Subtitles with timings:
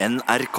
[0.00, 0.58] NRK.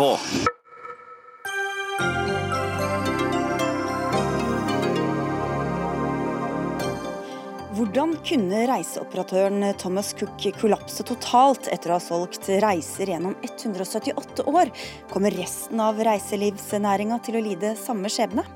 [7.76, 14.72] Hvordan kunne reiseoperatøren Thomas Cook kollapse totalt etter å ha solgt reiser gjennom 178 år?
[15.12, 18.48] Kommer resten av reiselivsnæringa til å lide samme skjebne?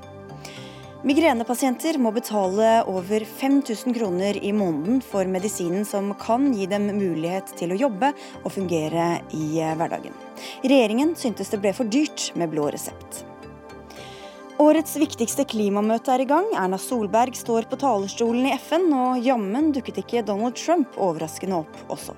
[1.00, 7.54] Migrenepasienter må betale over 5000 kroner i måneden for medisinen som kan gi dem mulighet
[7.56, 8.10] til å jobbe
[8.42, 9.46] og fungere i
[9.80, 10.12] hverdagen.
[10.60, 13.22] Regjeringen syntes det ble for dyrt med blå resept.
[14.60, 16.50] Årets viktigste klimamøte er i gang.
[16.52, 21.80] Erna Solberg står på talerstolen i FN, og jammen dukket ikke Donald Trump overraskende opp
[21.96, 22.12] også.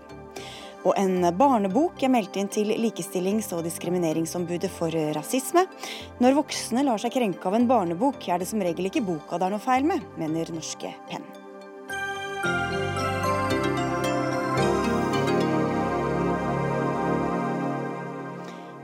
[0.82, 5.66] Og en barnebok er meldt inn til Likestillings- og diskrimineringsombudet for rasisme.
[6.18, 9.46] Når voksne lar seg krenke av en barnebok, er det som regel ikke boka det
[9.46, 11.24] er noe feil med, mener Norske Penn.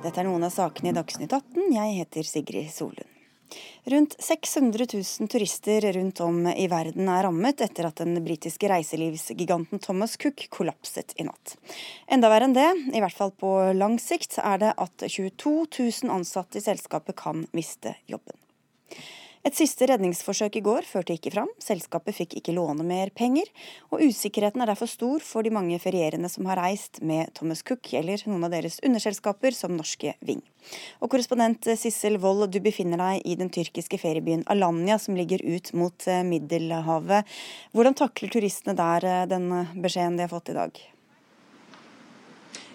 [0.09, 1.73] Dette er noen av sakene i Dagsnytt 18.
[1.75, 3.18] Jeg heter Sigrid Solund.
[3.89, 9.81] Rundt 600 000 turister rundt om i verden er rammet etter at den britiske reiselivsgiganten
[9.85, 11.57] Thomas Cook kollapset i natt.
[12.11, 16.13] Enda verre enn det, i hvert fall på lang sikt, er det at 22 000
[16.19, 18.37] ansatte i selskapet kan miste jobben.
[19.49, 21.49] Et siste redningsforsøk i går førte ikke fram.
[21.63, 23.49] Selskapet fikk ikke låne mer penger,
[23.89, 27.89] og usikkerheten er derfor stor for de mange ferierende som har reist med Thomas Cook
[27.97, 30.43] eller noen av deres underselskaper, som norske Ving.
[31.01, 35.73] Og korrespondent Sissel Wold, du befinner deg i den tyrkiske feriebyen Alanya, som ligger ut
[35.73, 37.41] mot eh, Middelhavet.
[37.73, 39.49] Hvordan takler turistene der eh, den
[39.81, 40.85] beskjeden de har fått i dag?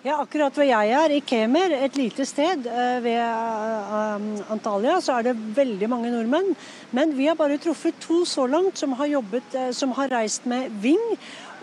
[0.03, 5.13] Ja, akkurat hvor jeg er, i Kemer, et lite sted eh, ved eh, Antalya, så
[5.15, 6.49] er det veldig mange nordmenn.
[6.91, 10.43] Men vi har bare truffet to så langt som har, jobbet, eh, som har reist
[10.43, 10.99] med Ving.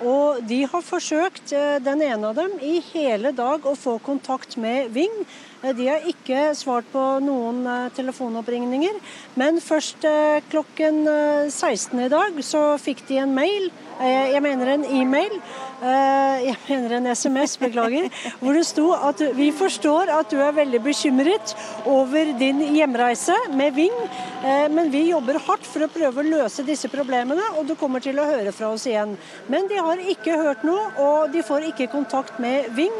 [0.00, 1.52] Og de har forsøkt,
[1.84, 5.20] den ene av dem, i hele dag å få kontakt med Ving.
[5.60, 7.66] De har ikke svart på noen
[7.96, 8.96] telefonoppringninger.
[9.40, 10.06] Men først
[10.48, 11.02] klokken
[11.50, 13.68] 16 i dag så fikk de en mail,
[14.00, 15.36] jeg mener en e-mail,
[15.80, 18.10] Eh, jeg mener en SMS, beklager,
[18.42, 21.54] hvor det sto at vi forstår at du er veldig bekymret
[21.88, 23.96] over din hjemreise med Ving,
[24.44, 28.04] eh, men vi jobber hardt for å prøve å løse disse problemene, og du kommer
[28.04, 29.16] til å høre fra oss igjen.
[29.48, 32.92] Men de har ikke hørt noe, og de får ikke kontakt med Ving.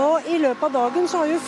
[0.00, 1.42] Og i løpet av dagen så har jo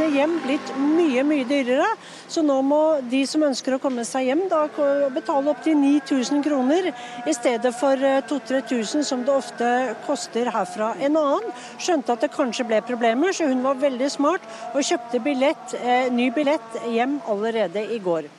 [0.00, 1.88] flybillettene hjem blitt mye, mye dyrere,
[2.28, 4.66] så nå må de som ønsker å komme seg hjem, da
[5.12, 6.90] betale opptil 9000 kroner
[7.28, 9.70] i stedet for 2000-3000 som det ofte
[10.06, 10.94] koster herfra.
[11.00, 15.20] En annen skjønte at det kanskje ble problemer, så hun var veldig smart og kjøpte
[15.24, 18.30] billett, eh, ny billett hjem allerede i går.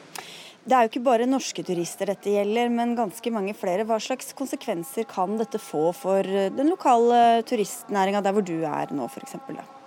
[0.62, 3.86] Det er jo ikke bare norske turister dette gjelder, men ganske mange flere.
[3.86, 9.10] Hva slags konsekvenser kan dette få for den lokale turistnæringa der hvor du er nå,
[9.10, 9.81] f.eks.?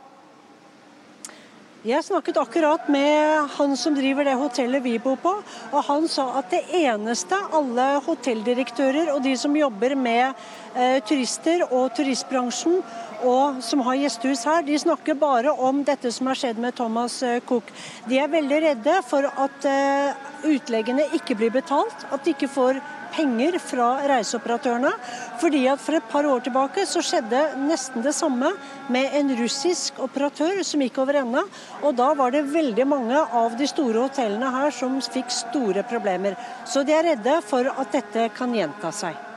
[1.84, 6.30] Jeg snakket akkurat med han som driver det hotellet vi bor på, og han sa
[6.38, 10.32] at det eneste alle hotelldirektører og de som jobber med
[10.72, 12.80] eh, turister og turistbransjen
[13.28, 17.18] og som har gjestehus her, de snakker bare om dette som har skjedd med Thomas
[17.20, 17.68] eh, Cook.
[18.08, 20.24] De er veldig redde for at eh,
[20.56, 22.80] utleggene ikke blir betalt, at de ikke får
[23.14, 24.92] penger fra reiseoperatørene.
[25.40, 28.52] fordi at For et par år tilbake så skjedde nesten det samme
[28.88, 31.42] med en russisk operatør som gikk over ende.
[31.82, 36.36] og Da var det veldig mange av de store hotellene her som fikk store problemer.
[36.64, 39.33] Så de er redde for at dette kan gjenta seg.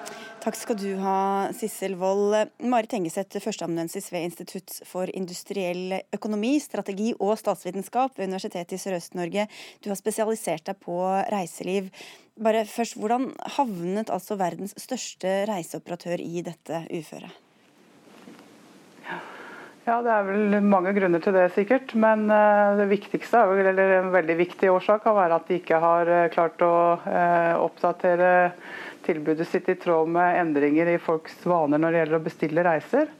[0.47, 2.53] Takk skal du ha, Sissel Wold.
[2.71, 9.43] Marit Engeseth, førsteamanuensis ved Institutt for industriell økonomi, strategi og statsvitenskap ved Universitetet i Sørøst-Norge.
[9.83, 10.95] Du har spesialisert deg på
[11.33, 11.89] reiseliv.
[12.39, 17.43] Bare først, Hvordan havnet altså verdens største reiseoperatør i dette uføret?
[19.87, 21.93] Ja, Det er vel mange grunner til det, sikkert.
[21.95, 26.11] Men eh, det viktigste, eller en veldig viktig årsak, kan være at de ikke har
[26.11, 26.75] eh, klart å
[27.07, 28.31] eh, oppdatere
[29.07, 33.13] tilbudet sitt i tråd med endringer i folks vaner når det gjelder å bestille reiser.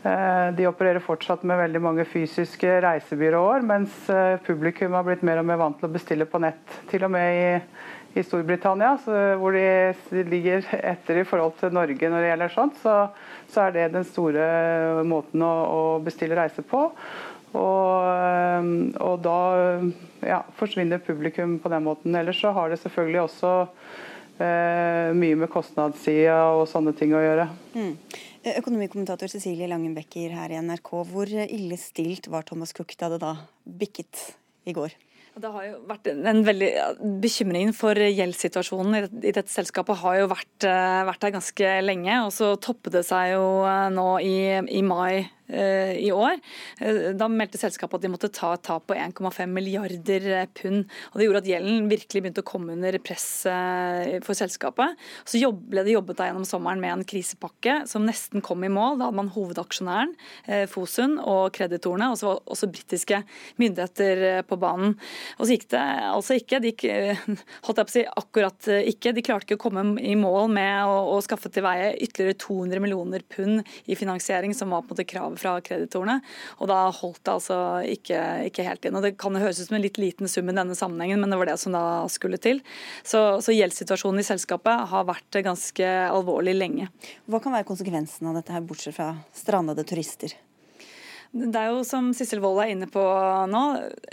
[0.00, 5.42] Eh, de opererer fortsatt med veldig mange fysiske reisebyråer, mens eh, publikum har blitt mer
[5.42, 6.76] og mer vant til å bestille på nett.
[6.88, 7.50] Til og med i,
[8.16, 8.94] i Storbritannia,
[9.38, 12.96] hvor de ligger etter i forhold til Norge når det gjelder sånt, så,
[13.52, 16.86] så er det den store måten å, å bestille reiser på.
[17.50, 18.70] Og, eh,
[19.04, 19.40] og da
[20.24, 22.16] ja, forsvinner publikum på den måten.
[22.16, 24.09] Ellers så har det selvfølgelig også Eh,
[24.40, 27.46] mye med kostnadssida og sånne ting å gjøre.
[27.76, 27.92] Mm.
[28.56, 30.90] Økonomikommentator Cecilie Langenbecker her i NRK.
[31.10, 33.34] Hvor ille stilt var Thomas Cook da det da
[33.64, 34.30] bikket
[34.64, 34.96] i går?
[35.40, 36.68] Det har jo vært en veldig
[37.22, 42.14] Bekymringen for gjeldssituasjonen i dette selskapet har jo vært, eh, vært der ganske lenge.
[42.24, 46.38] og Så toppet det seg jo eh, nå i, i mai i år.
[47.18, 50.84] Da meldte selskapet at de måtte ta et tap på 1,5 milliarder pund.
[51.10, 53.26] og Det gjorde at gjelden virkelig begynte å komme under press
[54.26, 54.98] for selskapet.
[55.24, 58.98] Så ble det jobbet da gjennom sommeren med en krisepakke som nesten kom i mål.
[59.00, 60.14] Da hadde man hovedaksjonæren,
[60.70, 63.22] Fosun, og kreditorene, og så var også britiske
[63.60, 64.96] myndigheter på banen.
[65.38, 66.62] Og så gikk det altså ikke.
[66.62, 66.74] De
[67.66, 69.14] holdt jeg på å si akkurat ikke.
[69.16, 72.84] De klarte ikke å komme i mål med å, å skaffe til veie ytterligere 200
[72.84, 76.18] millioner pund i finansiering, som var på en måte kravet fra kreditorene.
[76.60, 77.58] Og da holdt det altså
[77.88, 78.20] ikke,
[78.50, 78.98] ikke helt inn.
[78.98, 81.40] Og Det kan høres ut som en litt liten sum i denne sammenhengen, men det
[81.40, 82.62] var det som da skulle til.
[83.02, 86.90] Så, så gjeldssituasjonen i selskapet har vært ganske alvorlig lenge.
[87.30, 90.36] Hva kan være konsekvensen av dette, her, bortsett fra strandede turister?
[91.30, 93.00] Det er jo som Sissel Wold er inne på
[93.46, 93.60] nå,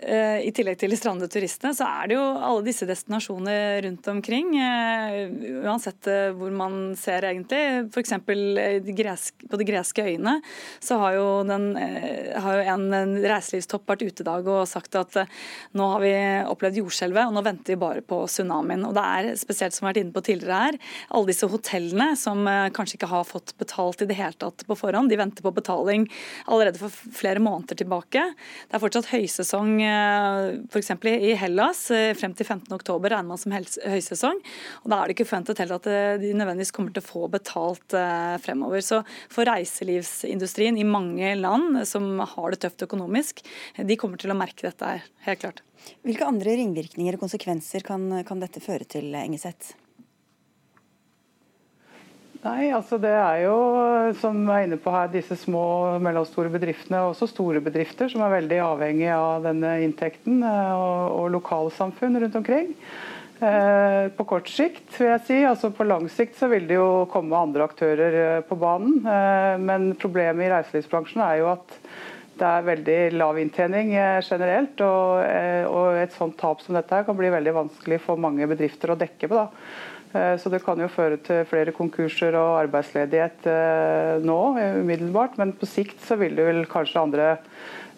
[0.06, 3.56] eh, i tillegg til de strandede turistene, så er det jo alle disse destinasjonene
[3.88, 4.52] rundt omkring.
[4.62, 7.90] Eh, uansett eh, hvor man ser egentlig.
[7.90, 8.14] F.eks.
[8.22, 10.36] på de greske øyene
[10.78, 15.18] så har jo, den, har jo en reiselivstopp vært ute i dag og sagt at
[15.74, 16.14] nå har vi
[16.54, 18.86] opplevd jordskjelvet, og nå venter vi bare på tsunamien.
[18.86, 20.80] Og det er spesielt som vi har vært inne på tidligere her,
[21.10, 25.10] alle disse hotellene som kanskje ikke har fått betalt i det hele tatt på forhånd.
[25.10, 26.06] De venter på betaling
[26.46, 28.24] allerede for flere måneder tilbake.
[28.68, 30.92] Det er fortsatt høysesong eh, f.eks.
[31.08, 31.86] i Hellas.
[31.94, 34.42] Eh, frem til 15.10 regner man som høysesong.
[34.84, 37.26] og Da er det ikke forventet heller at eh, de nødvendigvis kommer til å få
[37.34, 37.98] betalt
[38.44, 38.84] fremover.
[38.86, 39.02] Så
[39.34, 43.44] for reiselivsindustrien i mange land som har det tøft økonomisk,
[43.78, 45.66] de kommer til å merke dette her, helt klart.
[46.04, 49.76] Hvilke andre ringvirkninger og konsekvenser kan, kan dette føre til, Engeseth?
[52.48, 53.56] Nei, altså det er jo,
[54.22, 58.24] som er inne på her, disse små og mellomstore bedriftene, og også store bedrifter, som
[58.24, 62.72] er veldig avhengig av denne inntekten, eh, og, og lokalsamfunn rundt omkring.
[63.38, 65.40] Eh, på kort sikt, vil jeg si.
[65.46, 69.02] altså På lang sikt så vil det jo komme andre aktører eh, på banen.
[69.04, 71.76] Eh, men problemet i reiselivsbransjen er jo at
[72.38, 74.82] det er veldig lav inntjening eh, generelt.
[74.88, 75.22] Og,
[75.70, 79.00] og, et sånt tap som dette her kan bli veldig vanskelig for mange bedrifter å
[79.04, 79.44] dekke på.
[79.44, 79.48] da.
[80.14, 84.40] Eh, så Det kan jo føre til flere konkurser og arbeidsledighet eh, nå
[84.80, 87.28] umiddelbart, men på sikt så vil det vel kanskje andre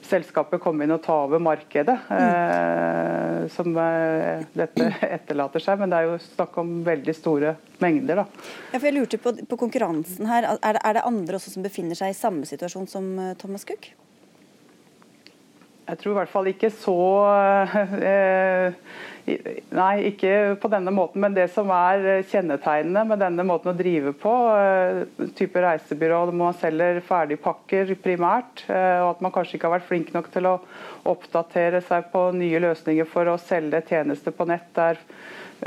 [0.09, 3.49] selskaper komme inn og ta over markedet mm.
[3.53, 3.75] som
[4.57, 5.77] dette etterlater seg.
[5.77, 7.53] Men det er jo snakk om veldig store
[7.83, 8.23] mengder.
[8.23, 8.25] da.
[8.71, 10.55] Ja, for jeg lurte på, på konkurransen her.
[10.55, 13.91] Er det, er det, andre også som befinner seg i samme situasjon som Thomas Cook?
[15.89, 16.95] Jeg tror i hvert fall ikke så
[18.05, 18.75] eh,
[19.25, 21.21] Nei, ikke på denne måten.
[21.23, 26.37] Men det som er kjennetegnende med denne måten å drive på, eh, type reisebyrå hvor
[26.39, 30.49] man selger ferdigpakker primært, eh, og at man kanskje ikke har vært flink nok til
[30.49, 30.59] å
[31.09, 34.97] oppdatere seg på nye løsninger for å selge tjenester på nett der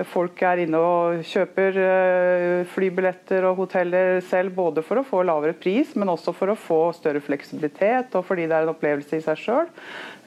[0.08, 5.56] folk er inne og kjøper eh, flybilletter og hoteller selv, både for å få lavere
[5.58, 9.24] pris, men også for å få større fleksibilitet, og fordi det er en opplevelse i
[9.24, 9.72] seg sjøl.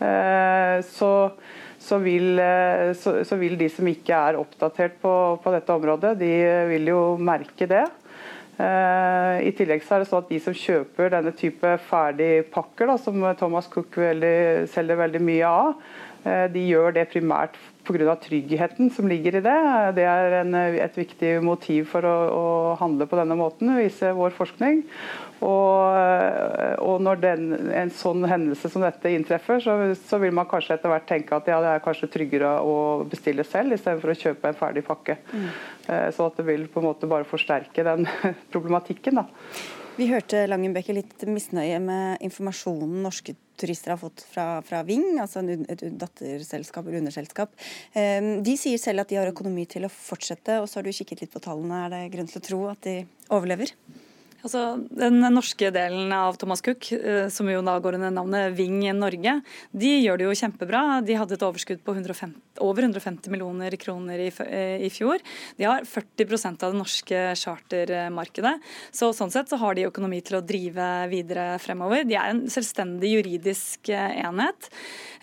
[0.05, 1.11] Eh, så,
[1.85, 6.15] så, vil, eh, så, så vil de som ikke er oppdatert på, på dette området,
[6.19, 6.33] de
[6.71, 7.85] vil jo merke det.
[8.55, 13.67] I tillegg så er det sånn at De som kjøper denne type ferdigpakker, som Thomas
[13.67, 14.37] Cook veldig,
[14.71, 15.73] selger veldig mye av,
[16.53, 18.15] de gjør det primært pga.
[18.15, 19.59] tryggheten som ligger i det.
[19.95, 22.45] Det er en, et viktig motiv for å, å,
[22.79, 24.83] handle på denne måten, viser vår forskning.
[25.43, 30.77] Og, og når den, en sånn hendelse som dette inntreffer, så, så, vil man kanskje
[30.77, 32.75] etter hvert tenke at ja, det er kanskje tryggere å
[33.09, 35.17] bestille selv, istedenfor å kjøpe en ferdig pakke.
[35.33, 35.47] Mm.
[35.87, 38.07] Eh, så at det vil på en måte bare forsterke den
[38.53, 39.23] problematikken.
[39.23, 39.27] da.
[39.95, 45.39] Vi hørte Langenbøke litt misnøye med informasjonen norske turister har fått fra, fra Ving, altså
[45.71, 47.53] et datterselskap eller underselskap.
[47.95, 50.91] Ehm, de sier selv at de har økonomi til å fortsette, og så har du
[50.95, 51.85] kikket litt på tallene.
[51.85, 52.97] Er det grunn til å tro at de
[53.31, 53.71] overlever?
[54.45, 58.83] Altså, Den norske delen av Thomas Cook, eh, som jo da går under navnet Ving
[58.93, 59.39] Norge,
[59.73, 60.81] de gjør det jo kjempebra.
[61.01, 65.17] De hadde et overskudd på 150, over 150 millioner kroner i, eh, i, fjor.
[65.57, 68.61] De har 40% av det norske chartermarkedet.
[68.93, 72.05] Så Sånn sett så har de økonomi til å drive videre fremover.
[72.05, 74.69] De er en selvstendig juridisk eh, enhet.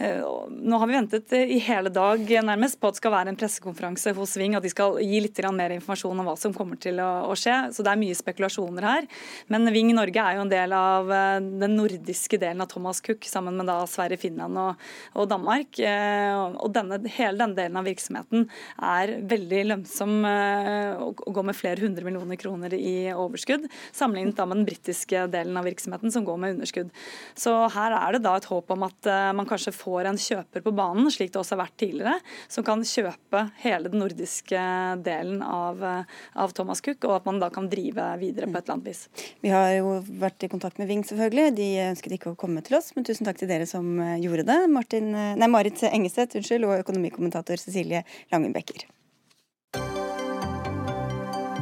[0.02, 4.14] Nå har vi ventet i hele dag nærmest på at det skal være en pressekonferanse
[4.16, 7.36] hos Ving, at de skal gi litt mer informasjon om hva som kommer til å,
[7.38, 7.70] skje.
[7.70, 9.06] Så det er mye spekulasjoner her.
[9.52, 13.26] Men Ving Norge er jo en del av eh, den nordiske delen av Thomas Cook,
[13.28, 14.86] sammen med da Sverige, Finland og,
[15.18, 15.78] og Danmark.
[15.78, 18.46] Eh, og denne, hele denne delen av virksomheten
[18.78, 24.46] er veldig lønnsom eh, og går med flere hundre millioner kroner i overskudd, sammenlignet da
[24.48, 26.92] med den britiske delen av virksomheten som går med underskudd.
[27.38, 30.74] Så her er det da et håp om at man kanskje får en kjøper på
[30.76, 32.16] banen, slik det også har vært tidligere,
[32.52, 34.62] som kan kjøpe hele den nordiske
[35.04, 38.78] delen av, av Thomas Cook, og at man da kan drive videre på et eller
[38.78, 39.01] annet vis.
[39.02, 39.26] Oss.
[39.42, 41.56] Vi har jo vært i kontakt med Ving, selvfølgelig.
[41.58, 44.46] De ønsket ikke å komme til oss, men tusen takk til dere som eh, gjorde
[44.48, 44.58] det.
[44.72, 48.88] Martin, eh, nei, Marit Engeseth unnskyld, og økonomikommentator Cecilie Langenbecker.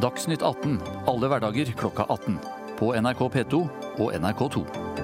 [0.01, 0.79] Dagsnytt 18
[1.11, 2.41] alle hverdager klokka 18.
[2.81, 3.61] På NRK P2
[4.01, 5.00] og NRK2.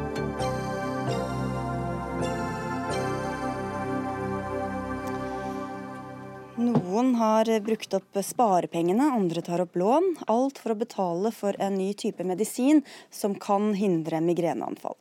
[6.97, 10.07] Noen har brukt opp sparepengene, andre tar opp lån.
[10.33, 12.81] Alt for å betale for en ny type medisin
[13.13, 14.97] som kan hindre migreneanfall.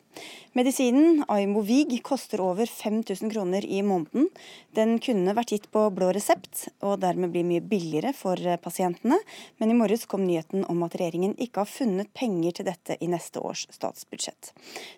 [0.56, 4.30] Medisinen Aimovig koster over 5000 kroner i måneden.
[4.72, 9.18] Den kunne vært gitt på blå resept, og dermed bli mye billigere for pasientene.
[9.60, 13.12] Men i morges kom nyheten om at regjeringen ikke har funnet penger til dette i
[13.12, 14.54] neste års statsbudsjett.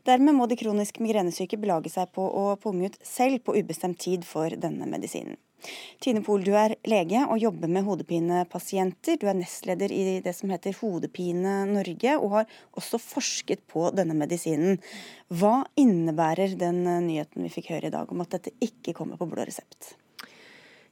[0.06, 4.30] Dermed må de kronisk migrenesyke belage seg på å punge ut selv på ubestemt tid
[4.30, 5.42] for denne medisinen.
[6.00, 9.18] Tine Pohl, du er lege og jobber med hodepinepasienter.
[9.18, 14.16] Du er nestleder i det som heter Hodepine Norge, og har også forsket på denne
[14.18, 14.78] medisinen.
[15.28, 19.28] Hva innebærer den nyheten vi fikk høre i dag om at dette ikke kommer på
[19.30, 19.96] blå resept?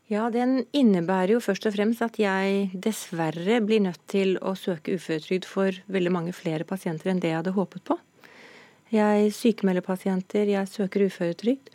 [0.05, 5.00] Ja, Den innebærer jo først og fremst at jeg dessverre blir nødt til å søke
[5.00, 7.98] uføretrygd for veldig mange flere pasienter enn det jeg hadde håpet på.
[8.93, 11.72] Jeg sykemelder pasienter, jeg søker uføretrygd.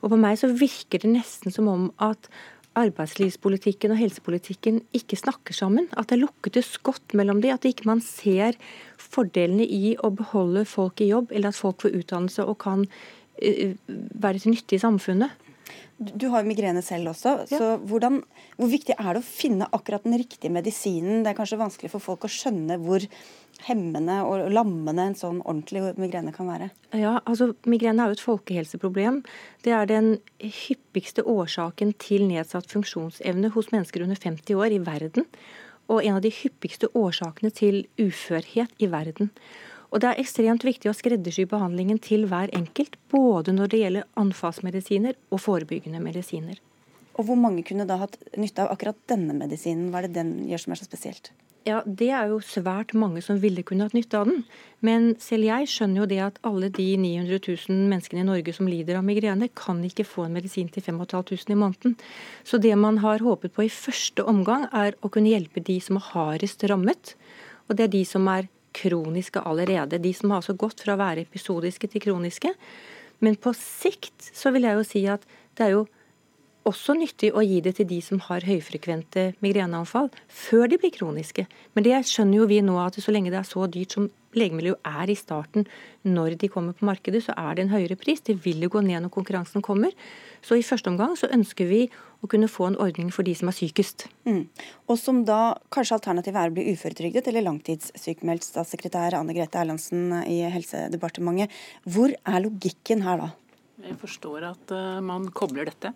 [0.00, 2.30] Og på meg så virker det nesten som om at
[2.76, 5.88] arbeidslivspolitikken og helsepolitikken ikke snakker sammen.
[5.96, 8.56] At det er lukkede skott mellom de, At ikke man ser
[9.12, 13.74] fordelene i å beholde folk i jobb, eller at folk får utdannelse og kan uh,
[14.26, 15.42] være til nytte i samfunnet.
[15.96, 17.32] Du har migrene selv også.
[17.48, 17.58] Ja.
[17.58, 18.20] så hvordan,
[18.56, 21.22] Hvor viktig er det å finne akkurat den riktige medisinen?
[21.24, 23.04] Det er kanskje vanskelig for folk å skjønne hvor
[23.64, 26.68] hemmende og lammende en sånn ordentlig migrene kan være?
[26.92, 29.22] Ja, altså Migrene er jo et folkehelseproblem.
[29.64, 35.24] Det er den hyppigste årsaken til nedsatt funksjonsevne hos mennesker under 50 år i verden.
[35.88, 39.30] Og en av de hyppigste årsakene til uførhet i verden.
[39.94, 44.08] Og Det er ekstremt viktig å skreddersy behandlingen til hver enkelt, både når det gjelder
[44.18, 46.58] anfallsmedisiner og forebyggende medisiner.
[47.16, 49.90] Og Hvor mange kunne da hatt nytte av akkurat denne medisinen?
[49.90, 51.30] Hva er det den gjør som er så spesielt?
[51.66, 54.44] Ja, Det er jo svært mange som ville kunne hatt nytte av den.
[54.86, 58.68] Men selv jeg skjønner jo det at alle de 900 000 menneskene i Norge som
[58.70, 61.96] lider av migrene, kan ikke få en medisin til 5500 i måneden.
[62.46, 65.98] Så det man har håpet på i første omgang, er å kunne hjelpe de som
[65.98, 67.16] er hardest rammet.
[67.66, 68.46] Og det er de som er
[68.76, 69.98] kroniske allerede.
[69.98, 72.54] De som har altså gått fra å være episodiske til kroniske.
[73.26, 75.26] Men på sikt så vil jeg jo si at
[75.58, 75.86] det er jo
[76.66, 81.46] også nyttig å gi det til de som har høyfrekvente migreneanfall, før de blir kroniske.
[81.74, 84.74] Men det skjønner jo vi nå at så lenge det er så dyrt som legemidler
[84.74, 85.64] jo er i starten,
[86.04, 88.20] når de kommer på markedet, så er det en høyere pris.
[88.20, 89.94] Det vil jo gå ned når konkurransen kommer.
[90.44, 91.86] Så i første omgang så ønsker vi
[92.24, 94.06] å kunne få en ordning for de som er sykest.
[94.28, 94.44] Mm.
[94.90, 100.12] Og som da kanskje alternativet er å bli uføretrygdet eller langtidssykmeldt, statssekretær Anne Grete Erlandsen
[100.24, 101.52] i Helsedepartementet.
[101.88, 103.32] Hvor er logikken her da?
[103.86, 105.92] Jeg forstår at uh, man kobler dette.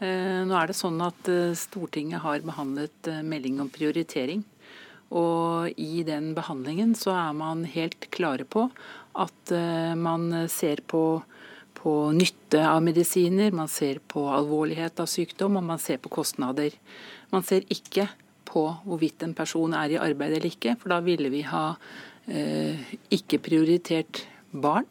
[0.00, 4.46] Eh, nå er det sånn at eh, Stortinget har behandlet eh, melding om prioritering.
[5.12, 8.68] Og i den behandlingen så er man helt klare på
[9.20, 9.50] at
[9.98, 11.00] man ser på,
[11.74, 16.76] på nytte av medisiner, man ser på alvorlighet av sykdom og man ser på kostnader.
[17.34, 18.06] Man ser ikke
[18.46, 21.64] på hvorvidt en person er i arbeid eller ikke, for da ville vi ha
[22.30, 24.22] eh, ikke prioritert
[24.54, 24.86] barn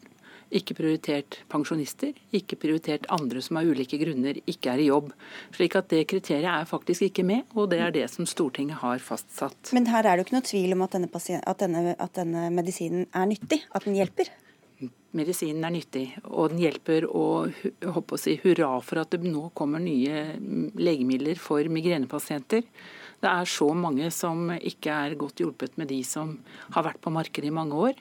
[0.50, 5.12] ikke prioritert pensjonister, ikke prioritert andre som av ulike grunner ikke er i jobb.
[5.54, 9.02] Slik at det kriteriet er faktisk ikke med, og det er det som Stortinget har
[9.04, 9.72] fastsatt.
[9.76, 12.46] Men her er det jo ikke noe tvil om at denne, at denne, at denne
[12.54, 14.32] medisinen er nyttig, at den hjelper?
[15.16, 17.06] Medisinen er nyttig, og den hjelper.
[17.10, 17.50] Og
[17.82, 20.36] håper å si hurra for at det nå kommer nye
[20.78, 22.62] legemidler for migrenepasienter.
[23.20, 26.38] Det er så mange som ikke er godt hjulpet med de som
[26.72, 27.98] har vært på markedet i mange år.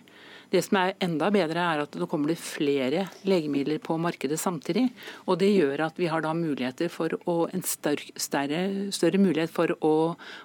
[0.49, 4.87] Det som er enda bedre, er at det kommer flere legemidler på markedet samtidig.
[5.29, 8.09] Og det gjør at vi har da muligheter for å, en større,
[8.95, 9.93] større mulighet for å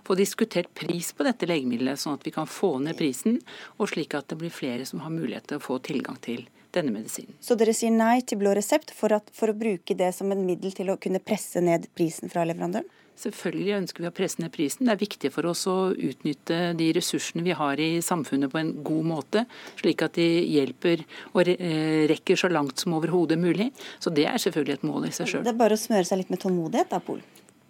[0.04, 3.40] få diskutert pris på dette legemiddelet, sånn at vi kan få ned prisen,
[3.78, 6.44] og slik at det blir flere som har mulighet til å få tilgang til
[6.74, 7.36] denne medisinen.
[7.40, 10.44] Så dere sier nei til blå resept for, at, for å bruke det som en
[10.44, 12.90] middel til å kunne presse ned prisen fra leverandøren?
[13.14, 14.88] Selvfølgelig ønsker vi å presse ned prisen.
[14.88, 18.72] Det er viktig for oss å utnytte de ressursene vi har i samfunnet på en
[18.86, 19.44] god måte,
[19.78, 23.70] slik at de hjelper og eh, rekker så langt som overhodet mulig.
[24.02, 25.46] Så det er selvfølgelig et mål i seg sjøl.
[25.46, 27.22] Det er bare å smøre seg litt med tålmodighet da, Pol?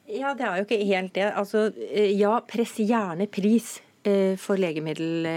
[0.08, 1.28] Ja, det er jo ikke helt det.
[1.36, 3.74] Altså, eh, ja, press gjerne pris
[4.08, 5.28] eh, for legemiddel,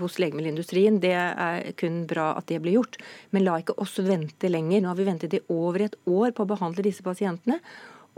[0.00, 1.00] hos legemiddelindustrien.
[1.04, 3.00] Det er kun bra at det blir gjort.
[3.36, 4.80] Men la ikke oss vente lenger.
[4.80, 7.60] Nå har vi ventet i over et år på å behandle disse pasientene.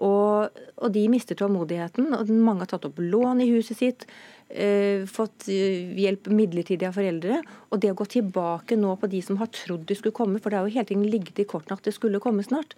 [0.02, 2.10] Og, og, de mister tålmodigheten.
[2.16, 4.06] og Mange har tatt opp lån i huset sitt,
[4.50, 7.40] eh, fått eh, hjelp midlertidig av foreldre.
[7.70, 10.50] Og det å gå tilbake nå på de som har trodd de skulle komme, for
[10.50, 12.74] det har jo hele tiden ligget i kortene at det skulle komme snart.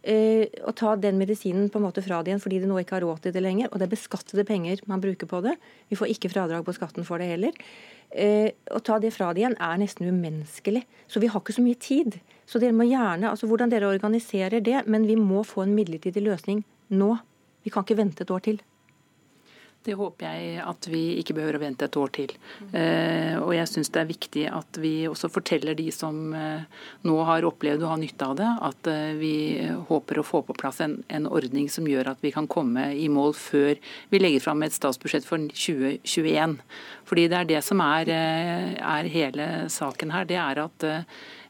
[0.00, 2.96] Eh, og ta den medisinen på en måte fra det igjen fordi de nå ikke
[2.96, 3.68] har råd til det lenger.
[3.68, 5.58] Og det er beskattede penger man bruker på det.
[5.90, 7.58] Vi får ikke fradrag på skatten for det heller.
[8.10, 10.86] Eh, å ta det fra det igjen er nesten umenneskelig.
[11.10, 12.20] Så vi har ikke så mye tid.
[12.50, 16.24] Så dere må gjerne, altså Hvordan dere organiserer det, men vi må få en midlertidig
[16.26, 17.14] løsning nå.
[17.62, 18.60] Vi kan ikke vente et år til.
[19.80, 22.34] Det håper jeg at vi ikke behøver å vente et år til.
[22.76, 26.66] Eh, og jeg syns det er viktig at vi også forteller de som eh,
[27.08, 29.32] nå har opplevd å ha nytte av det, at eh, vi
[29.88, 33.08] håper å få på plass en, en, ordning som gjør at vi kan komme i
[33.08, 33.80] mål før
[34.12, 36.58] vi legger fram et statsbudsjett for 2021.
[37.08, 40.28] Fordi det er det som er, er hele saken her.
[40.28, 40.90] Det er at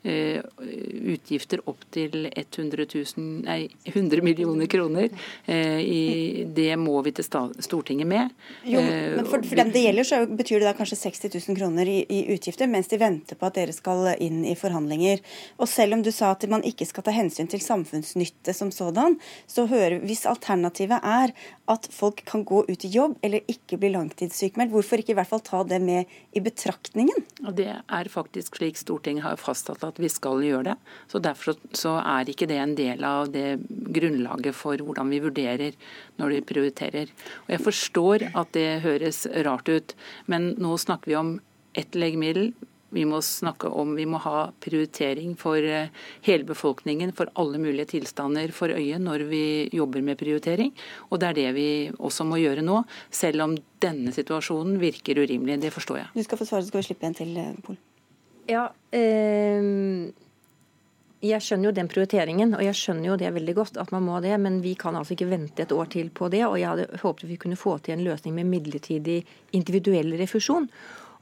[0.02, 5.10] utgifter opp til 100, 000, nei, 100 millioner kroner.
[5.44, 8.32] Eh, det må vi til Stortinget med.
[8.64, 11.58] Jo, eh, men for, for dem det gjelder, så betyr det da kanskje 60 000
[11.58, 15.22] kroner i, i, utgifter, mens de venter på at dere skal inn i forhandlinger.
[15.60, 19.18] Og selv om du sa at man ikke skal ta hensyn til samfunnsnytte som sådan,
[19.50, 21.34] så hører hvis alternativet er
[21.70, 25.30] at folk kan gå ut i jobb eller ikke bli langtidssykmeldt, hvorfor ikke i hvert
[25.30, 27.26] fall ta det med i betraktningen?
[27.46, 30.76] Og Det er faktisk slik Stortinget har fastsatt at vi skal gjøre det.
[31.10, 35.76] Så Derfor så er ikke det en del av det grunnlaget for hvordan vi vurderer
[36.20, 37.10] når vi prioriterer.
[37.46, 39.94] Og Jeg forstår at det høres rart ut,
[40.26, 41.38] men nå snakker vi om
[41.74, 42.52] ett legemiddel.
[42.90, 45.92] Vi må snakke om vi må ha prioritering for eh,
[46.26, 50.72] hele befolkningen, for alle mulige tilstander for øye når vi jobber med prioritering.
[51.10, 51.68] Og det er det vi
[51.98, 52.82] også må gjøre nå,
[53.14, 55.60] selv om denne situasjonen virker urimelig.
[55.62, 56.10] Det forstår jeg.
[56.16, 57.62] Du skal få svare, så skal vi slippe en til, Polen.
[57.70, 57.78] Pol.
[58.50, 60.10] Ja, eh,
[61.20, 64.20] jeg skjønner jo den prioriteringen, og jeg skjønner jo det veldig godt at man må
[64.24, 64.32] det.
[64.40, 66.46] Men vi kan altså ikke vente et år til på det.
[66.48, 69.18] Og jeg hadde håpet vi kunne få til en løsning med midlertidig
[69.56, 70.70] individuell refusjon.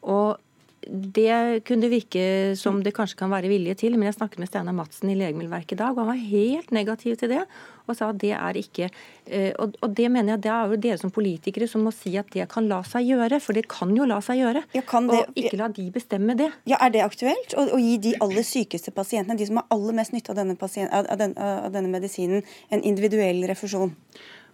[0.07, 0.39] Og
[0.87, 4.77] det kunne virke som det kanskje kan være vilje til, men jeg snakket med Steinar
[4.77, 7.43] Madsen i Legemiddelverket i dag, og han var helt negativ til det.
[7.89, 8.91] Og sa at det er ikke
[9.33, 12.29] eh, Og det mener jeg det er jo dere som politikere som må si at
[12.35, 14.65] det kan la seg gjøre, for det kan jo la seg gjøre.
[14.77, 16.51] Ja, det, og ikke la de bestemme det.
[16.69, 19.97] Ja, Er det aktuelt å, å, gi de aller sykeste pasientene, de som har aller
[19.97, 23.97] mest nytte av denne, av, den, av denne medisinen, en individuell refusjon?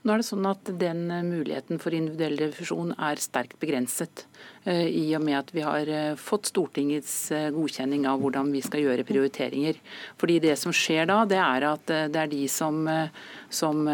[0.05, 4.27] Nå er det sånn at Den muligheten for individuell refusjon er sterkt begrenset.
[4.65, 8.63] Eh, I og med at vi har eh, fått Stortingets eh, godkjenning av hvordan vi
[8.65, 9.77] skal gjøre prioriteringer.
[10.21, 12.87] Fordi Det som skjer da, det er at det er de som,
[13.53, 13.85] som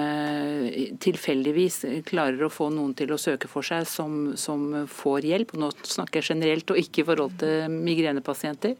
[1.02, 5.54] tilfeldigvis klarer å få noen til å søke for seg, som, som får hjelp.
[5.58, 8.76] Nå snakker jeg generelt og ikke i forhold til migrenepasienter.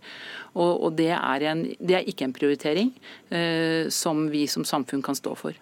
[0.59, 2.90] Og, og det, er en, det, er ikke en prioritering
[3.30, 5.54] eh, som vi som samfunn kan stå for.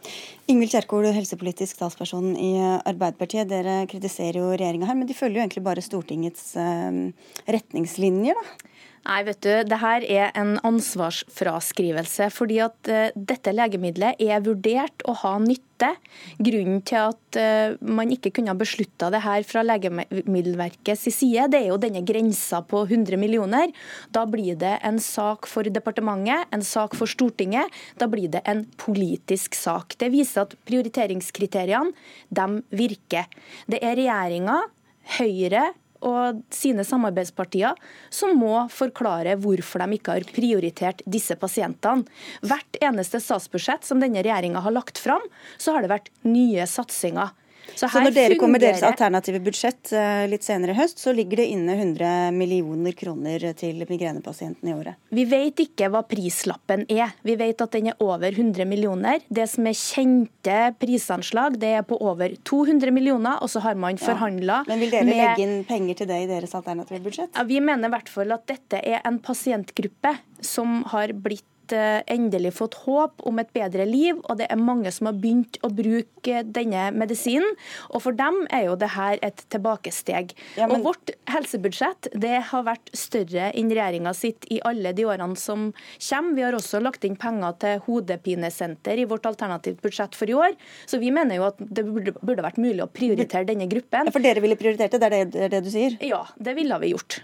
[0.49, 3.51] Ingvild Kjerkol, helsepolitisk statsperson i Arbeiderpartiet.
[3.51, 7.05] Dere kritiserer jo regjeringa her, men de følger jo egentlig bare Stortingets eh,
[7.51, 8.69] retningslinjer, da?
[9.09, 12.29] Nei, vet du, det her er en ansvarsfraskrivelse.
[12.35, 15.95] fordi at uh, dette legemiddelet er vurdert å ha nytte.
[16.43, 21.71] Grunnen til at uh, man ikke kunne beslutta det her fra Legemiddelverkets side, det er
[21.71, 23.73] jo denne grensa på 100 millioner.
[24.13, 27.73] Da blir det en sak for departementet, en sak for Stortinget.
[27.97, 29.97] Da blir det en politisk sak.
[29.97, 31.95] Det viser at prioriteringskriteriene,
[32.29, 33.31] de virker.
[33.71, 34.67] Det er regjeringa,
[35.09, 35.71] Høyre,
[36.05, 37.79] og sine samarbeidspartier
[38.15, 42.07] som må forklare hvorfor de ikke har prioritert disse pasientene.
[42.47, 45.25] Hvert eneste statsbudsjett som denne regjeringa har lagt fram,
[45.59, 47.35] så har det vært nye satsinger.
[47.75, 51.13] Så, så når dere kommer med deres alternative budsjett eh, litt senere i høst, så
[51.15, 54.99] ligger det inne 100 millioner kroner til migrenepasientene i året?
[55.15, 57.13] Vi vet ikke hva prislappen er.
[57.27, 59.23] Vi vet at den er over 100 millioner.
[59.29, 64.01] Det som er kjente prisanslag, det er på over 200 millioner, og så har man
[64.01, 64.71] forhandla ja.
[64.71, 65.21] Men vil dere med...
[65.21, 67.35] legge inn penger til det i deres alternative budsjett?
[67.37, 72.55] Ja, vi mener i hvert fall at dette er en pasientgruppe som har blitt endelig
[72.59, 76.43] fått håp om et bedre liv, og det er mange som har begynt å bruke
[76.45, 77.57] denne medisinen.
[77.93, 80.35] Og for dem er jo det her et tilbakesteg.
[80.59, 80.81] Ja, men...
[80.81, 85.71] Og vårt helsebudsjett det har vært større enn regjeringa sitt i alle de årene som
[85.73, 86.37] kommer.
[86.39, 90.59] Vi har også lagt inn penger til hodepinesenter i vårt alternativt budsjett for i år.
[90.87, 94.09] Så vi mener jo at det burde, burde vært mulig å prioritere denne gruppen.
[94.09, 95.99] Ja, for dere ville prioritert det, det er det, det, er det du sier?
[96.05, 97.21] Ja, det ville vi gjort.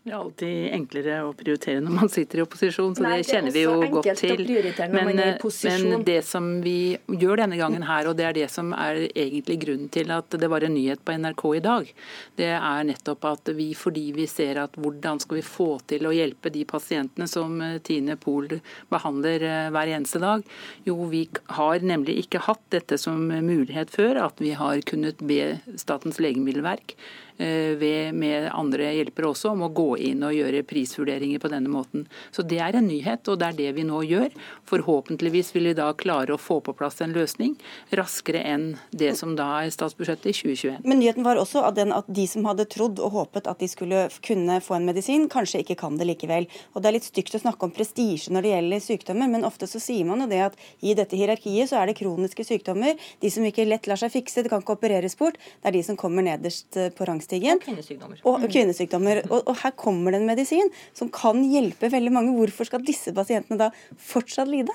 [0.00, 3.52] Det er alltid enklere å prioritere når man sitter i opposisjon, så Nei, det kjenner
[3.52, 4.46] vi jo godt til.
[4.94, 5.36] Men, eh,
[5.68, 9.58] men, det som vi gjør denne gangen her, og det er det som er egentlig
[9.66, 11.92] grunnen til at det var en nyhet på NRK i dag,
[12.40, 16.16] det er nettopp at vi fordi vi ser at hvordan skal vi få til å
[16.16, 18.48] hjelpe de pasientene som eh, Tine Pol
[18.88, 20.48] behandler eh, hver eneste dag.
[20.88, 21.26] Jo, vi
[21.60, 26.96] har nemlig ikke hatt dette som mulighet før, at vi har kunnet be Statens legemiddelverk
[27.40, 32.06] ved, med andre hjelpere også, om å gå inn og gjøre prisvurderinger på denne måten.
[32.30, 34.34] Så Det er en nyhet, og det er det vi nå gjør.
[34.68, 37.56] Forhåpentligvis vil vi da klare å få på plass en løsning
[37.96, 40.84] raskere enn det som da er statsbudsjettet i 2021.
[40.84, 43.68] Men nyheten var også at, den, at de som hadde trodd og håpet at de
[43.70, 46.48] skulle kunne få en medisin, kanskje ikke kan det likevel.
[46.74, 49.68] Og Det er litt stygt å snakke om prestisje når det gjelder sykdommer, men ofte
[49.70, 53.32] så sier man jo det at i dette hierarkiet så er det kroniske sykdommer, de
[53.32, 55.98] som ikke lett lar seg fikse, det kan ikke opereres bort, det er de som
[56.00, 57.58] kommer nederst eh, på rangstigen rangstigen.
[57.58, 58.20] Og kvinnesykdommer.
[58.24, 59.22] Og, kvinnesykdommer.
[59.30, 62.34] Og, og, her kommer det en medisin som kan hjelpe veldig mange.
[62.36, 64.74] Hvorfor skal disse pasientene da fortsatt lide?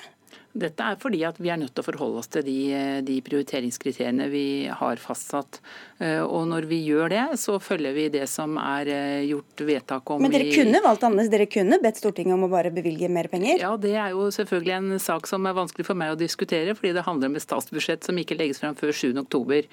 [0.55, 2.59] Dette er fordi at vi er nødt til å forholde oss til de,
[3.03, 5.59] de, prioriteringskriteriene vi har fastsatt.
[5.99, 10.13] Eh, og når vi gjør det, så følger vi det som er eh, gjort vedtak
[10.15, 10.23] om.
[10.23, 11.31] Men dere kunne valgt annerledes?
[11.33, 13.59] Dere kunne bedt Stortinget om å bare bevilge mer penger?
[13.59, 16.93] Ja, det er jo selvfølgelig en sak som er vanskelig for meg å diskutere, fordi
[16.95, 19.19] det handler om et statsbudsjett som ikke legges frem før 7.10.
[19.25, 19.67] oktober.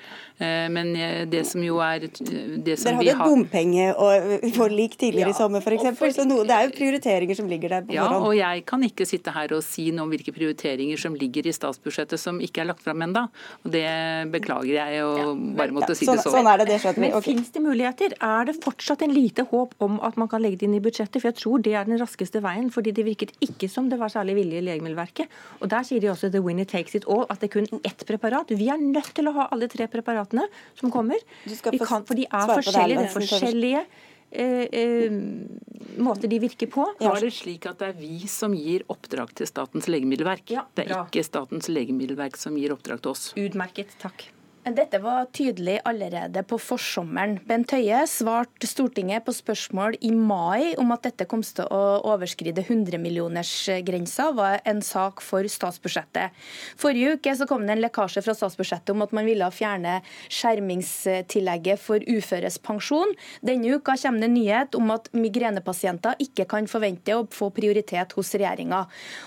[0.73, 0.93] men
[1.31, 6.17] det som jo er det som Dere hadde et bompengeforlik tidligere ja, i sommer f.eks.,
[6.17, 8.23] så noe, det er jo prioriteringer som ligger der på ja, forhånd.
[8.25, 11.15] Ja, og jeg kan ikke sitte her og si noe om hvilke prioriteringer prioriteringer som
[11.17, 13.27] ligger i statsbudsjettet som ikke er lagt fram ennå.
[13.63, 13.85] Det
[14.33, 16.37] beklager jeg og bare måtte ja, si det sånn.
[16.39, 17.07] Sånn er det, det skjønner vi.
[17.07, 17.33] Men okay.
[17.33, 18.17] Fins det muligheter?
[18.21, 21.21] Er det fortsatt en lite håp om at man kan legge det inn i budsjettet?
[21.21, 24.13] For jeg tror det er den raskeste veien, fordi det virket ikke som det var
[24.13, 25.41] særlig vilje i Legemiddelverket.
[25.61, 28.07] Og der sier de også 'the winner takes it all', at det er kun ett
[28.07, 28.51] preparat.
[28.51, 30.47] Vi er nødt til å ha alle tre preparatene
[30.79, 31.21] som kommer.
[31.63, 32.99] Kan, for de er forskjellige.
[32.99, 33.85] Det er forskjellige
[34.33, 36.87] eh, eh, de virker på.
[36.99, 40.49] Var det slik at det er vi som gir oppdrag til Statens legemiddelverk?
[40.51, 43.27] Ja, det er ikke Statens legemiddelverk som gir oppdrag til oss.
[43.39, 44.29] Utmerket, takk.
[44.63, 47.33] Dette var tydelig allerede på forsommeren.
[47.49, 52.63] Bent Høie svarte Stortinget på spørsmål i mai om at dette kom til å overskride
[52.63, 56.31] 100-millionersgrensa, var en sak for statsbudsjettet.
[56.79, 59.97] Forrige uke så kom det en lekkasje fra statsbudsjettet om at man ville fjerne
[60.31, 63.11] skjermingstillegget for uføres pensjon.
[63.43, 68.31] Denne uka kommer det nyhet om at migrenepasienter ikke kan forvente å få prioritet hos
[68.39, 68.85] regjeringa.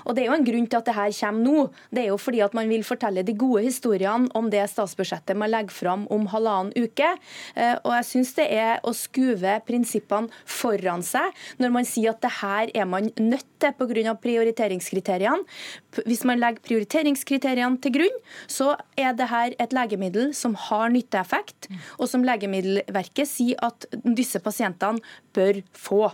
[0.07, 1.67] Og Det er jo en grunn til at dette kommer nå.
[1.91, 5.37] Det er jo fordi at man vil fortelle de gode historiene om det statsbudsjettet budsjettet
[5.37, 7.17] man legger fram om halvannen uke.
[7.55, 12.21] Eh, og jeg syns det er å skuve prinsippene foran seg når man sier at
[12.21, 14.15] det her er man nødt til pga.
[14.15, 15.43] prioriteringskriteriene.
[16.05, 21.69] Hvis man legger prioriteringskriteriene til grunn, så er det her et legemiddel som har nytteeffekt,
[21.99, 24.99] og som Legemiddelverket sier at disse pasientene
[25.35, 26.05] bør få.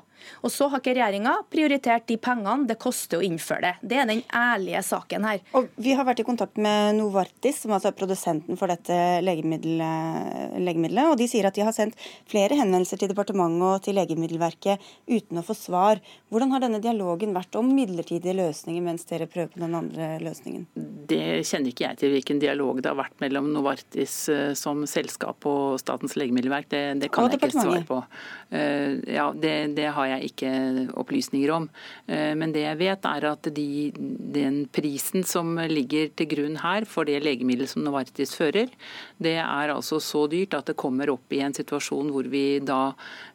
[0.45, 3.73] Og så har ikke regjeringa prioritert de pengene det koster å innføre det.
[3.91, 5.41] Det er den ærlige saken her.
[5.57, 10.57] Og Vi har vært i kontakt med Novartis, som altså er produsenten for dette legemiddelet,
[10.61, 11.97] legemiddelet, og de sier at de har sendt
[12.29, 16.01] flere henvendelser til departementet og til Legemiddelverket uten å få svar.
[16.31, 20.67] Hvordan har denne dialogen vært om midlertidige løsninger mens dere prøver på den andre løsningen?
[21.11, 25.45] Det kjenner ikke jeg til hvilken dialog det har vært mellom Novartis eh, som selskap
[25.49, 26.69] og Statens legemiddelverk.
[26.71, 27.99] Det, det kan jeg ikke svare på.
[29.11, 30.51] Ja, det, det har jeg jeg ikke
[30.99, 31.67] opplysninger om.
[32.07, 36.87] Eh, men det jeg vet, er at de, den prisen som ligger til grunn her
[36.89, 38.71] for det legemiddelet som Novartis fører,
[39.21, 42.83] det er altså så dyrt at det kommer opp i en situasjon hvor vi da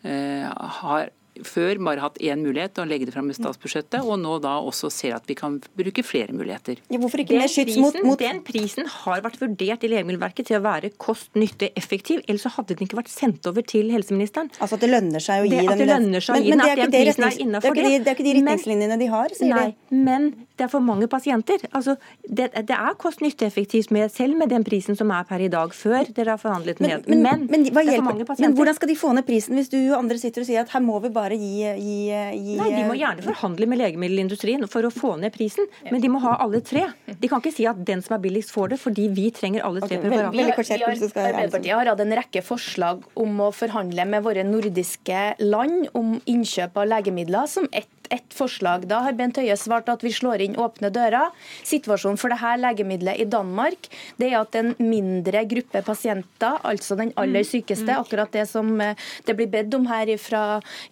[0.07, 0.47] eh,
[0.81, 1.13] har
[1.45, 4.91] før bare hatt én mulighet, å legge det fram i statsbudsjettet, og nå da også
[4.93, 6.81] ser at vi kan bruke flere muligheter.
[6.93, 10.59] Ja, hvorfor ikke mer skyts mot, mot Den prisen har vært vurdert i Legemiddelverket til
[10.61, 14.51] å være kost-nytte-effektiv, ellers så hadde den ikke vært sendt over til helseministeren.
[14.59, 16.25] Altså at det lønner seg å gi det, dem det.
[16.37, 20.01] Men, men det er ikke de retningslinjene de har, sier nei, de.
[20.07, 21.61] Men det er for mange pasienter.
[21.77, 26.09] Altså, det, det er kost-nytte-effektivt selv med den prisen som er per i dag, før
[26.17, 27.05] dere har forhandlet ned.
[27.07, 28.49] Men, men, men, det er for mange pasienter.
[28.49, 30.73] Men hvordan skal de få ned prisen hvis du og andre sitter og sier at
[30.73, 34.89] her må vi bare gi, gi, gi Nei, De må gjerne forhandle med legemiddelindustrien for
[34.89, 36.87] å få ned prisen, men de må ha alle tre.
[37.07, 39.85] De kan ikke si at den som er billigst får det, fordi vi trenger alle
[39.85, 40.25] tre okay.
[40.27, 46.81] Arbeiderpartiet har hatt en rekke forslag om å forhandle med våre nordiske land om innkjøp
[46.81, 48.87] av legemidler som ett ett forslag.
[48.91, 51.35] Da har Bent Høie svart at vi slår inn åpne dører.
[51.67, 53.91] Situasjonen for dette legemiddelet i Danmark
[54.21, 57.51] det er at en mindre gruppe pasienter, altså den aller mm.
[57.53, 57.97] sykeste, mm.
[58.01, 60.45] akkurat det som eh, det blir bedt om her ifra,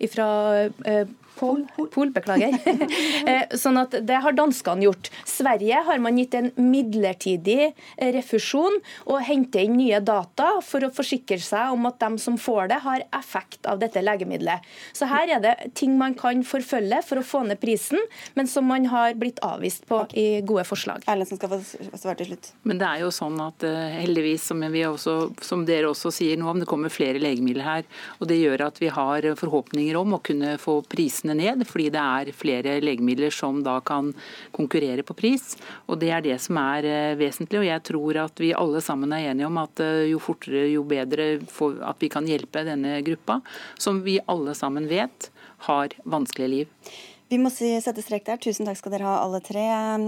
[0.03, 0.29] ifra
[1.39, 2.55] Pol, Pol, beklager.
[3.25, 5.09] Eh, sånn at Det har danskene gjort.
[5.29, 8.77] Sverige har man gitt en midlertidig eh, refusjon
[9.09, 12.81] og henter inn nye data for å forsikre seg om at de som får det,
[12.85, 14.67] har effekt av dette legemiddelet.
[14.93, 18.03] Så her er det ting man kan forfølge for å få ned prisen,
[18.37, 21.07] men som man har blitt avvist på i gode forslag.
[21.09, 21.63] Erlendsen skal få
[21.97, 22.53] svare til slutt.
[22.69, 26.51] Men det er jo sånn at eh, heldigvis, som, også, som dere også sier nå,
[26.51, 27.89] om det kommer flere legemidler her.
[28.21, 30.81] og Det gjør at vi har forhåpninger om å kunne få
[31.25, 34.13] prisene ned, fordi det er flere legemidler som da kan
[34.53, 35.57] konkurrere på pris.
[35.89, 37.61] og Det er det som er eh, vesentlig.
[37.61, 40.85] og Jeg tror at vi alle sammen er enige om at eh, jo fortere, jo
[40.85, 41.41] bedre
[41.83, 43.41] at vi kan hjelpe denne gruppa,
[43.79, 45.31] som vi alle sammen vet
[45.67, 46.69] har vanskelige liv.
[47.29, 48.37] Vi må si sette strek der.
[48.37, 49.65] Tusen takk skal dere ha alle tre.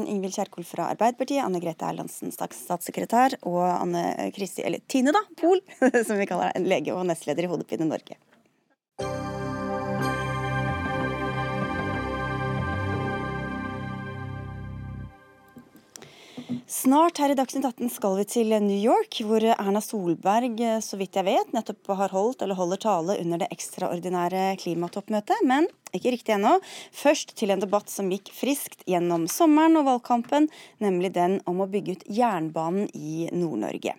[0.07, 5.63] Ingvild Kjerkol fra Arbeiderpartiet, Anne Grete Erlandsen, statssekretær, og Anne Kristi, eller Tine da, Pol,
[6.07, 8.21] som vi kaller en lege og nestleder i Hodepine Norge.
[16.67, 21.19] Snart her i Dagsnytt 18 skal vi til New York, hvor Erna Solberg, så vidt
[21.19, 25.43] jeg vet, nettopp har holdt eller holder tale under det ekstraordinære klimatoppmøtet.
[25.43, 26.57] Men ikke riktig ennå.
[26.95, 30.47] Først til en debatt som gikk friskt gjennom sommeren og valgkampen,
[30.83, 33.97] nemlig den om å bygge ut jernbanen i Nord-Norge.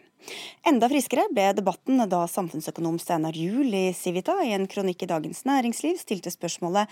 [0.67, 5.43] Enda friskere ble debatten da samfunnsøkonom Steinar Juel i Civita i en kronikk i Dagens
[5.47, 6.87] Næringsliv stilte spørsmålet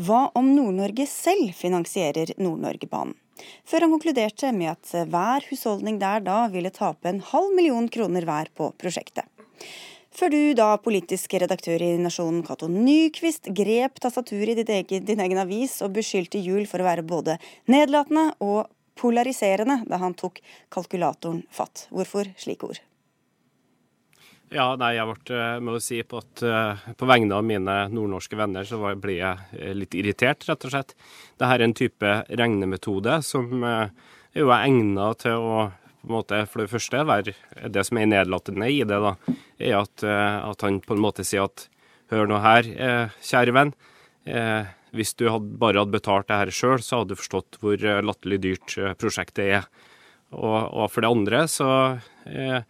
[0.00, 3.18] hva om Nord-Norge selv finansierer Nord-Norgebanen?
[3.68, 8.26] Før han konkluderte med at hver husholdning der da ville tape en halv million kroner
[8.28, 9.28] hver på prosjektet.
[10.12, 15.40] Før du da, politisk redaktør i Nasjonen Cato Nyquist, grep tastaturet i egen, din egen
[15.40, 17.38] avis og beskyldte Juel for å være både
[17.72, 18.68] nedlatende og
[19.00, 21.86] polariserende da han tok kalkulatoren fatt.
[21.88, 22.82] Hvorfor slike ord?
[24.52, 28.36] Ja, nei, jeg ble, må jo si på, at, eh, på vegne av mine nordnorske
[28.36, 30.92] venner, så blir jeg eh, litt irritert, rett og slett.
[31.40, 33.88] Dette er en type regnemetode som er
[34.36, 35.70] jo egnet til å
[36.02, 37.32] på en måte, for det første være
[37.70, 39.12] Det som er nedlatende i det, da,
[39.62, 41.68] er at, at han på en måte sier at
[42.10, 42.66] hør nå her,
[43.22, 43.70] kjære venn.
[44.90, 48.40] Hvis du hadde, bare hadde betalt det her sjøl, så hadde du forstått hvor latterlig
[48.42, 49.70] dyrt prosjektet er.
[50.34, 51.70] Og, og for det andre så
[52.26, 52.66] eh,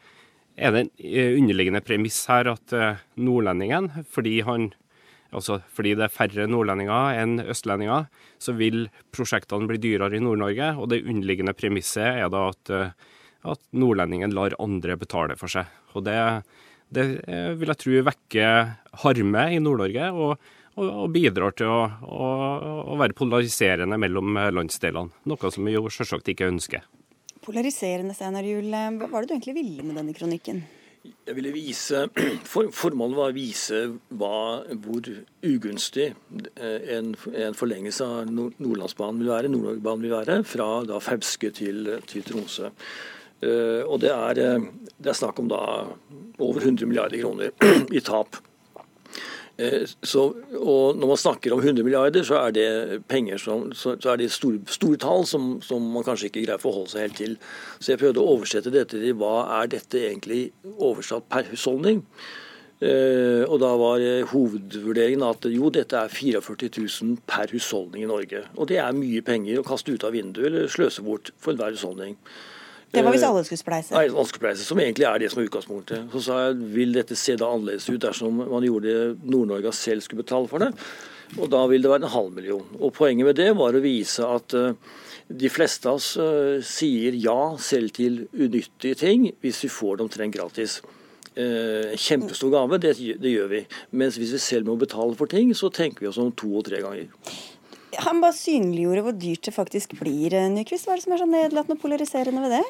[0.57, 4.71] er det en eh, underliggende premiss her at eh, nordlendingen, fordi, han,
[5.33, 8.09] altså fordi det er færre nordlendinger enn østlendinger,
[8.43, 10.75] så vil prosjektene bli dyrere i Nord-Norge.
[10.79, 12.97] Og det underliggende premisset er da at, eh,
[13.49, 15.71] at, nordlendingen lar andre betale for seg.
[15.97, 16.17] Og det,
[16.93, 17.07] det
[17.61, 20.11] vil jeg tro vekker harme i Nord-Norge.
[20.13, 22.29] og og, bidrar til å, å,
[22.89, 25.13] å være polariserende mellom landsdelene.
[25.29, 26.87] Noe som vi jo selvsagt ikke ønsker.
[27.43, 28.71] Polariserende, Steinar Juel.
[28.71, 30.63] Hva var det du egentlig ville med denne kronikken?
[31.03, 32.05] Jeg ville vise,
[32.53, 33.81] for, Formålet var å vise
[34.15, 34.37] hva,
[34.85, 35.09] hvor
[35.43, 36.13] ugunstig
[36.55, 41.91] eh, en, en forlengelse av Nordlandsbanen vil være, Nord-Norgebanen vil være, fra da Fauske til,
[42.11, 42.71] til Tromsø.
[43.43, 44.67] Uh, og det er, eh,
[45.03, 45.59] det er, snakk om da
[46.39, 47.51] over 100 milliarder kroner
[47.99, 48.39] i tap.
[49.59, 53.97] Eh, så, og Når man snakker om 100 milliarder, så er det penger som, så,
[54.01, 57.07] så er det store, store tall som, som, man kanskje ikke greier å forholde seg
[57.07, 57.37] helt til.
[57.79, 60.47] Så jeg prøvde å oversette dette til hva er dette egentlig
[60.79, 62.01] oversatt per husholdning.
[62.83, 68.47] Eh, og da var hovedvurderingen at jo, dette er 44 000 per husholdning i Norge.
[68.57, 71.77] Og det er mye penger å kaste ut av vinduet eller sløse bort for enhver
[71.77, 72.17] husholdning.
[72.93, 73.95] Det var hvis alle skulle spleise?
[73.97, 76.11] Nei, alle skulle spleise, som egentlig er det som er utgangspunktet.
[76.13, 80.05] Så sa jeg vil dette se da annerledes ut dersom man gjorde det Nord-Norge selv
[80.05, 80.75] skulle betale for det.
[81.41, 82.67] Og da vil det være en halv million.
[82.81, 84.75] Og Poenget med det var å vise at uh,
[85.33, 90.07] de fleste av oss uh, sier ja selv til unyttige ting hvis vi får det
[90.09, 90.83] omtrent gratis.
[91.33, 93.63] Uh, kjempestor gave, det, det, gjør vi.
[93.97, 96.69] Mens hvis vi selv må betale for ting, så tenker vi oss om to og
[96.69, 97.09] tre ganger.
[98.05, 100.85] Han bare synliggjorde hvor dyrt det faktisk blir, Nyquist.
[100.85, 102.65] Hva er det som er så nedlatende og polariserende ved det?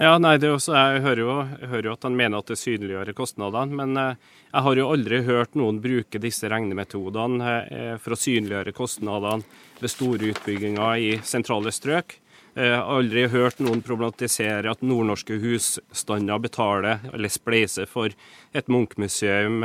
[0.00, 3.10] Ja, nei, også, jeg hører, jo, jeg hører jo at han mener at det synliggjør
[3.18, 8.18] kostnadene, men eh, jeg har jo aldri hørt noen bruke disse regnemetodene eh, for å
[8.22, 9.44] synliggjøre kostnadene
[9.76, 12.16] ved store utbygginger i sentrale strøk.
[12.54, 18.16] Jeg har aldri hørt noen problematisere at nordnorske husstander betaler eller spleiser for
[18.56, 19.60] et Munch-museum,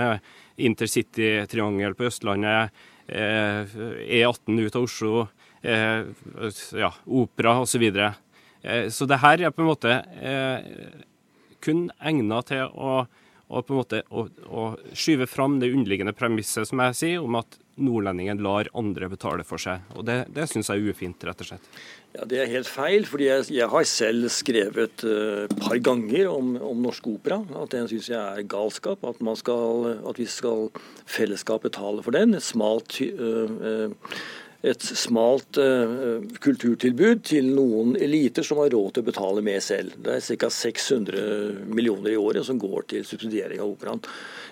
[0.59, 2.75] intercity-triangel på Østlandet,
[3.07, 5.25] E18 ut av Oslo,
[5.63, 6.93] ja,
[7.23, 7.87] opera osv.
[8.65, 10.65] Eh, så det her er på en måte eh,
[11.65, 14.65] kun egnet til å, å, på en måte, å, å
[14.97, 19.61] skyve fram det underliggende premisset som jeg sier, om at nordlendingen lar andre betale for
[19.61, 19.83] seg.
[19.95, 21.67] Og Det, det syns jeg er ufint, rett og slett.
[22.15, 23.05] Ja, Det er helt feil.
[23.05, 27.41] fordi Jeg, jeg har selv skrevet et uh, par ganger om, om norsk opera.
[27.59, 29.03] At den syns jeg er galskap.
[29.03, 30.69] At, skal, at, vi skal
[31.03, 32.37] fellesskap betale for den.
[32.39, 34.15] Et smalt uh, uh,
[34.65, 39.95] et smalt uh, kulturtilbud til noen eliter som har råd til å betale med selv.
[40.01, 40.49] Det er ca.
[40.51, 44.03] 600 millioner i året som går til subsidiering av operaen.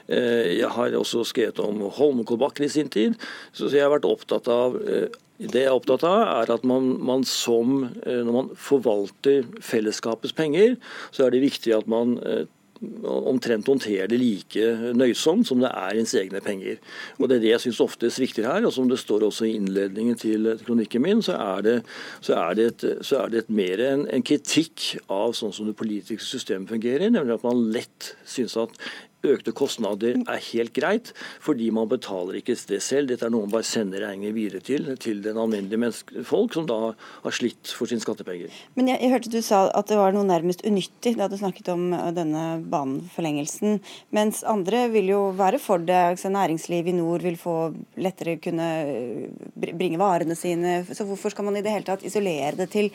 [0.08, 3.18] Uh, jeg har også skrevet om Holmenkollbakken i sin tid,
[3.56, 5.08] så jeg har vært opptatt av uh,
[5.44, 10.78] det jeg er opptatt av, er at man, man, som, når man forvalter fellesskapets penger,
[11.12, 12.14] så er det viktig at man
[13.04, 16.82] omtrent håndtere det like nøysomt som det er ens egne penger.
[17.20, 18.66] Og Det er det jeg syns ofte svikter her.
[18.66, 21.78] og Som det står også i innledningen til kronikken min, så er det,
[22.22, 25.70] så er det, et, så er det et mer en, en kritikk av sånn som
[25.70, 27.10] det politiske systemet fungerer.
[27.10, 28.78] Nemlig at man lett syns at
[29.24, 31.12] økte kostnader er helt greit,
[31.44, 33.10] fordi man betaler ikke det selv.
[33.12, 36.80] Dette er noe man bare sender regninger videre til, til den alminnelige folk, som da
[37.24, 38.52] har slitt for sine skattepenger.
[38.78, 41.72] Men jeg, jeg, hørte du sa at det var noe nærmest unyttig da du snakket
[41.74, 43.80] om uh, denne baneforlengelsen.
[44.16, 46.00] Mens andre vil jo være for det.
[46.14, 47.58] Altså, næringsliv i nord vil få
[48.02, 50.82] lettere kunne uh, bringe varene sine.
[50.92, 52.92] Så hvorfor skal man i det hele tatt isolere det til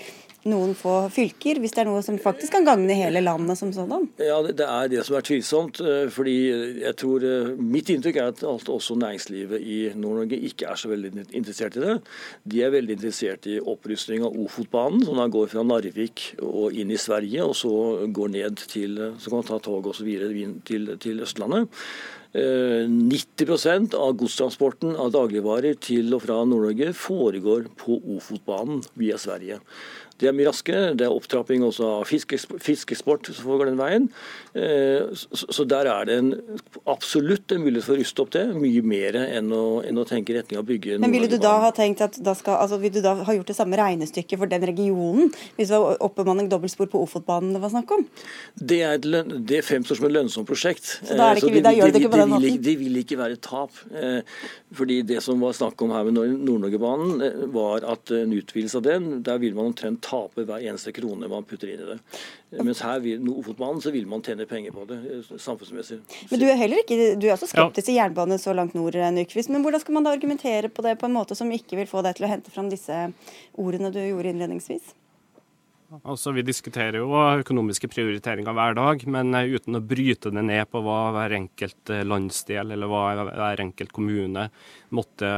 [0.48, 4.06] noen få fylker, hvis det er noe som faktisk kan gagne hele landet som sådan?
[4.20, 5.80] Ja, det er det som er tvilsomt.
[6.18, 6.36] Fordi
[6.82, 10.90] jeg tror eh, Mitt inntrykk er at alt, også næringslivet i Nord-Norge ikke er så
[10.90, 11.96] veldig interessert i det.
[12.44, 16.92] De er veldig interessert i opprustning av Ofotbanen, som da går fra Narvik og inn
[16.94, 17.72] i Sverige, og så
[18.14, 20.30] går ned til Så kan man ta tog og så videre
[20.68, 21.68] Til, til Østlandet.
[22.32, 29.60] 90 eh, av godstransporten av dagligvarer til og fra Nord-Norge foregår på Ofotbanen via Sverige.
[30.18, 30.92] Det er mye raskere.
[30.98, 34.08] Det er opptrapping også av fiskeksport som foregår den veien.
[34.58, 36.30] Eh, så der er det en,
[36.90, 40.34] absolutt en mulighet for å ruste opp det, mye mer enn å, enn å tenke
[40.34, 42.80] i retning av å bygge Men ville du da ha tenkt at da skal, altså,
[42.82, 46.50] vil du da ha gjort det samme regnestykket for den regionen, hvis det var oppbemanning
[46.50, 48.06] dobbeltspor på Ofotbanen det var snakk om?
[48.58, 50.96] Det, er et, det fremstår som et lønnsomt prosjekt.
[50.98, 52.58] Så da, er det ikke, eh, gjør det ikke på den måten?
[52.66, 53.78] Det vil ikke være et tap.
[53.94, 54.20] Eh,
[54.74, 57.22] fordi det som var snakk om her med Nord-Norgebanen,
[57.54, 61.46] var at en utvidelse av den, der vil man omtrent taper hver eneste krone man
[61.48, 61.98] putter inn i det.
[62.64, 66.00] Mens her vil Ofotbanen så vil man tjene penger på det eh, samfunnsmessig.
[66.30, 69.18] Men du er heller ikke, du er også skeptisk til jernbane så langt nord, Nykvist,
[69.18, 69.52] Nyquist.
[69.54, 72.04] Men hvordan skal man da argumentere på det på en måte som ikke vil få
[72.06, 73.08] deg til å hente fram disse
[73.58, 74.94] ordene du gjorde innledningsvis?
[76.04, 77.08] Altså, Vi diskuterer jo
[77.40, 81.94] økonomiske prioriteringer hver dag, men eh, uten å bryte det ned på hva hver enkelt
[82.08, 84.48] landsdel eller hva hver enkelt kommune
[84.94, 85.30] måtte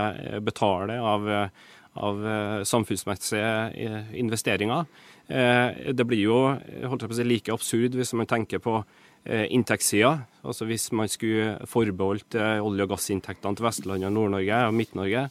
[0.47, 1.29] betale av
[2.01, 4.89] av eh, samfunnsmessige eh, investeringer.
[5.29, 8.81] Eh, det blir jo holdt jeg på å si, like absurd hvis man tenker på
[9.21, 10.15] inntektssida.
[10.49, 15.27] Altså hvis man skulle forbeholdt olje- og gassinntektene til Vestlandet, Nord-Norge og Midt-Norge.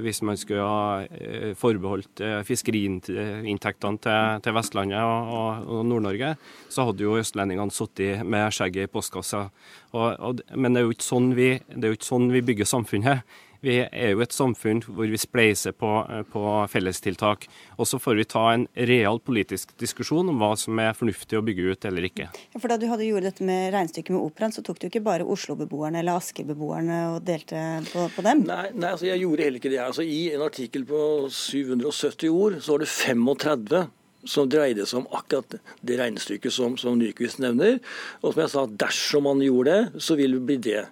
[0.00, 6.32] Hvis man skulle ha forbeholdt fiskeriinntektene til, til Vestlandet og, og Nord-Norge,
[6.72, 9.44] så hadde jo østlendingene sittet med skjegget i postkassa.
[9.92, 13.28] Og, og, men det er, sånn vi, det er jo ikke sånn vi bygger samfunnet.
[13.64, 15.90] Vi er jo et samfunn hvor vi spleiser på,
[16.32, 17.46] på fellestiltak.
[17.76, 21.44] Og så får vi ta en real politisk diskusjon om hva som er fornuftig å
[21.44, 22.30] bygge ut eller ikke.
[22.32, 25.04] Ja, for Da du hadde gjort dette med regnestykket med Operaen, så tok du ikke
[25.04, 28.44] bare Oslo-beboerne eller Asker-beboerne og delte på, på dem?
[28.48, 29.80] Nei, nei, altså jeg gjorde heller ikke det.
[29.84, 33.88] Altså I en artikkel på 770 ord så var det 35
[34.28, 37.78] som dreide seg om akkurat det regnestykket som, som Nyquist nevner.
[38.20, 40.84] Og som jeg sa, dersom man gjorde det, så vil det bli det.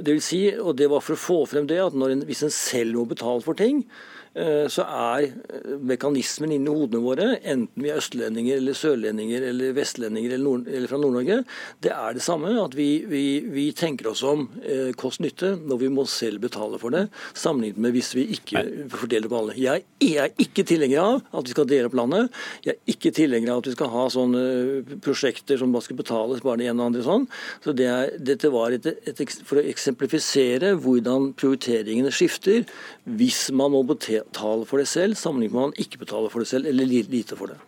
[0.00, 2.54] Det vil si, og det var for å få frem det, at en, hvis en
[2.54, 3.84] selv må betale for ting,
[4.70, 10.36] så er eh, mekanismen inni hodene våre, enten vi er østlendinger eller sørlendinger eller vestlendinger
[10.36, 11.38] eller, nord, eller fra Nord-Norge,
[11.82, 12.52] det er det samme.
[12.62, 16.94] At vi, vi, vi tenker oss om eh, kost-nytte når vi må selv betale for
[16.94, 18.62] det, sammenlignet med hvis vi ikke
[18.94, 19.56] fordeler på alle.
[19.58, 22.30] Jeg, jeg er ikke tilhenger av at vi skal dele opp landet.
[22.66, 24.44] Jeg er ikke tilhenger av at vi skal ha sånne
[25.02, 27.26] prosjekter som bare skal betales bare det ene og andre sånn.
[27.64, 32.62] Så det er, Dette var et, et, for å eksemplifisere hvordan prioriteringene skifter
[33.10, 36.44] hvis man må betale betale for det selv, sammenlignet med at man ikke betaler for
[36.44, 37.60] det selv, eller lite for det.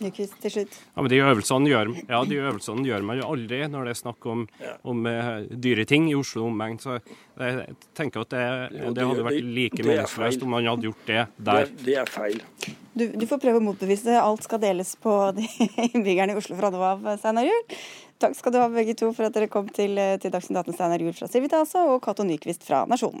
[0.00, 0.76] Nyquist til slutt.
[0.94, 3.98] Ja, men de øvelsene, gjør, ja, de øvelsene gjør man jo aldri når det er
[3.98, 4.72] snakk om, ja.
[4.88, 6.78] om uh, dyre ting i Oslo omegn.
[6.80, 8.44] Så jeg tenker at det,
[8.78, 11.68] jo, det hadde vært like meningsløst om man hadde gjort det der.
[11.68, 12.40] Det, det er feil.
[12.94, 14.14] Du, du, får prøve å motbevise.
[14.22, 15.44] Alt skal deles på de
[15.90, 17.82] innbyggerne i Oslo fra nå av, Steinar Juel.
[18.20, 21.04] Takk skal du ha begge to for at dere kom til, til Dagsnytt 18, Steinar
[21.04, 23.20] Juel fra Civita og Cato Nyquist fra Nasjonen.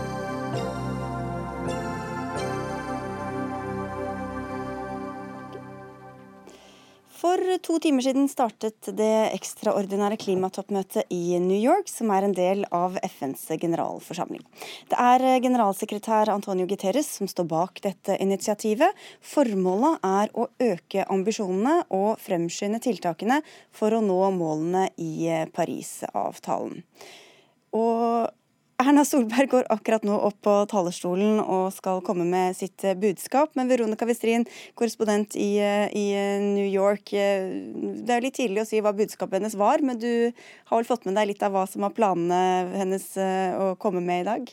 [7.23, 7.57] NO.
[7.61, 12.97] to timer siden startet det ekstraordinære klimatoppmøtet i New York, som er en del av
[13.03, 14.41] FNs generalforsamling.
[14.89, 18.89] Det er generalsekretær Antonio Guterres som står bak dette initiativet.
[19.21, 23.41] Formålet er å øke ambisjonene og fremskynde tiltakene
[23.71, 26.81] for å nå målene i Parisavtalen.
[27.77, 28.40] Og
[28.81, 33.51] Erna Solberg går akkurat nå opp på talerstolen og skal komme med sitt eh, budskap.
[33.59, 34.47] Men Veronica Westrin,
[34.79, 37.13] korrespondent i, eh, i, eh, New York.
[37.13, 40.31] Det er litt tidlig å si hva budskapet hennes var, men du
[40.71, 43.05] har vel fått med deg litt av hva som var planene hennes
[43.61, 44.49] å komme med i dag?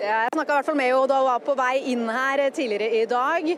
[0.00, 3.02] Jeg snakka i hvert fall med henne da hun var på vei inn her tidligere
[3.02, 3.48] i dag.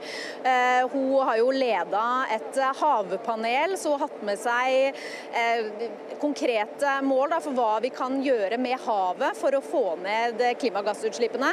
[0.50, 4.98] Eh, hun har jo leda et havpanel, så hun har hatt med seg
[5.38, 5.86] eh,
[6.22, 11.52] konkrete mål for hva vi kan gjøre med havet for å få ned klimagassutslippene.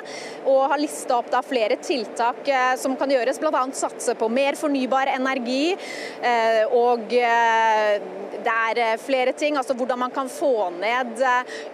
[0.49, 3.63] Og har lista opp flere tiltak eh, som kan gjøres, bl.a.
[3.77, 5.75] satse på mer fornybar energi.
[6.21, 8.01] Eh, og eh,
[8.39, 11.21] det er eh, flere ting, altså hvordan man kan få ned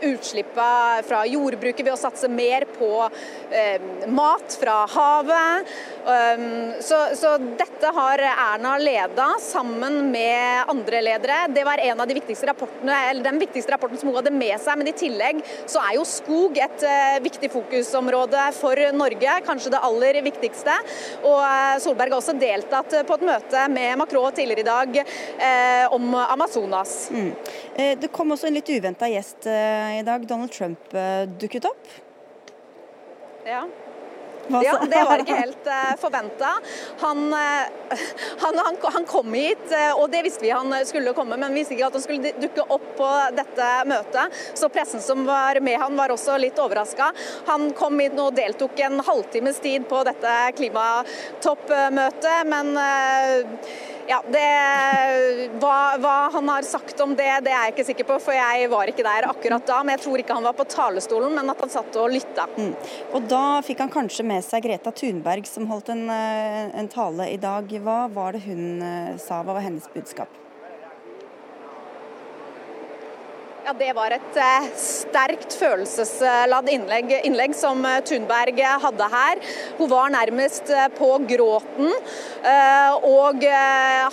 [0.03, 3.04] utslippene fra jordbruket ved å satse mer på
[3.51, 5.75] eh, mat fra havet.
[6.05, 11.37] Um, så, så, dette har Erna leda sammen med andre ledere.
[11.55, 14.53] Det var en av de viktigste rapportene, eller den viktigste rapporten som hun hadde med
[14.61, 14.77] seg.
[14.77, 19.81] Men i tillegg så er jo skog et uh, viktig fokusområde for Norge, kanskje det
[19.89, 20.77] aller viktigste.
[21.23, 25.95] Og uh, Solberg har også deltatt på et møte med Macron tidligere i dag uh,
[25.97, 26.95] om Amazonas.
[27.13, 27.31] Mm.
[27.99, 30.23] Det kom også en litt uventa gjest i dag.
[30.29, 30.93] Donald Trump
[31.41, 32.04] dukket opp.
[33.45, 33.67] Ja.
[34.47, 36.49] Ja, Det var ikke helt uh, eh, forventa.
[36.99, 37.37] Han, uh,
[38.37, 41.63] han, han, han, kom hit, uh, og det visste vi han skulle komme, men vi
[41.63, 44.37] visste ikke at han skulle dukke opp på dette møtet.
[44.53, 47.09] Så pressen som var med han var også litt overraska.
[47.49, 53.41] Han kom hit og deltok en halvtimes tid på dette klimatoppmøtet, men uh,
[54.07, 54.45] ja, det,
[55.61, 58.69] hva, hva, han har sagt om det, det er jeg ikke sikker på, for jeg
[58.71, 59.81] var ikke der akkurat da.
[59.83, 62.47] Men jeg tror ikke han var på talerstolen, men at han satt og lytta.
[62.57, 62.73] Mm.
[63.17, 67.31] Og da fikk han kanskje med seg Greta Thunberg, som holdt en, eh, en tale
[67.33, 67.77] i dag.
[67.85, 70.44] Hva var det hun eh, sa, hva var hennes budskap?
[73.65, 79.39] Ja, Det var et eh, sterkt følelsesladd innlegg, innlegg, som eh, Thunberg hadde her.
[79.79, 81.89] Hun var nærmest eh, på gråten
[82.45, 83.41] og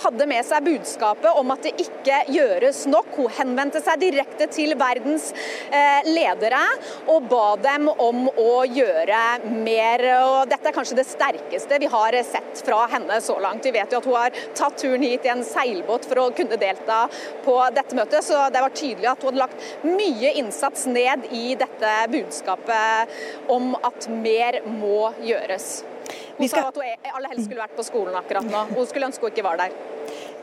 [0.01, 3.11] hadde med seg budskapet om at det ikke gjøres nok.
[3.19, 5.27] Hun henvendte seg direkte til verdens
[6.07, 6.61] ledere
[7.13, 9.19] og ba dem om å gjøre
[9.53, 10.01] mer.
[10.15, 13.67] Og dette er kanskje det sterkeste vi har sett fra henne så langt.
[13.69, 16.57] Vi vet jo at hun har tatt turen hit i en seilbåt for å kunne
[16.57, 17.03] delta
[17.45, 21.53] på dette møtet, så det var tydelig at hun hadde lagt mye innsats ned i
[21.59, 25.83] dette budskapet om at mer må gjøres.
[26.37, 26.59] Hun skal...
[26.59, 28.67] sa at hun aller helst skulle vært på skolen akkurat nå.
[28.73, 29.75] Hun skulle ønske hun ikke var der.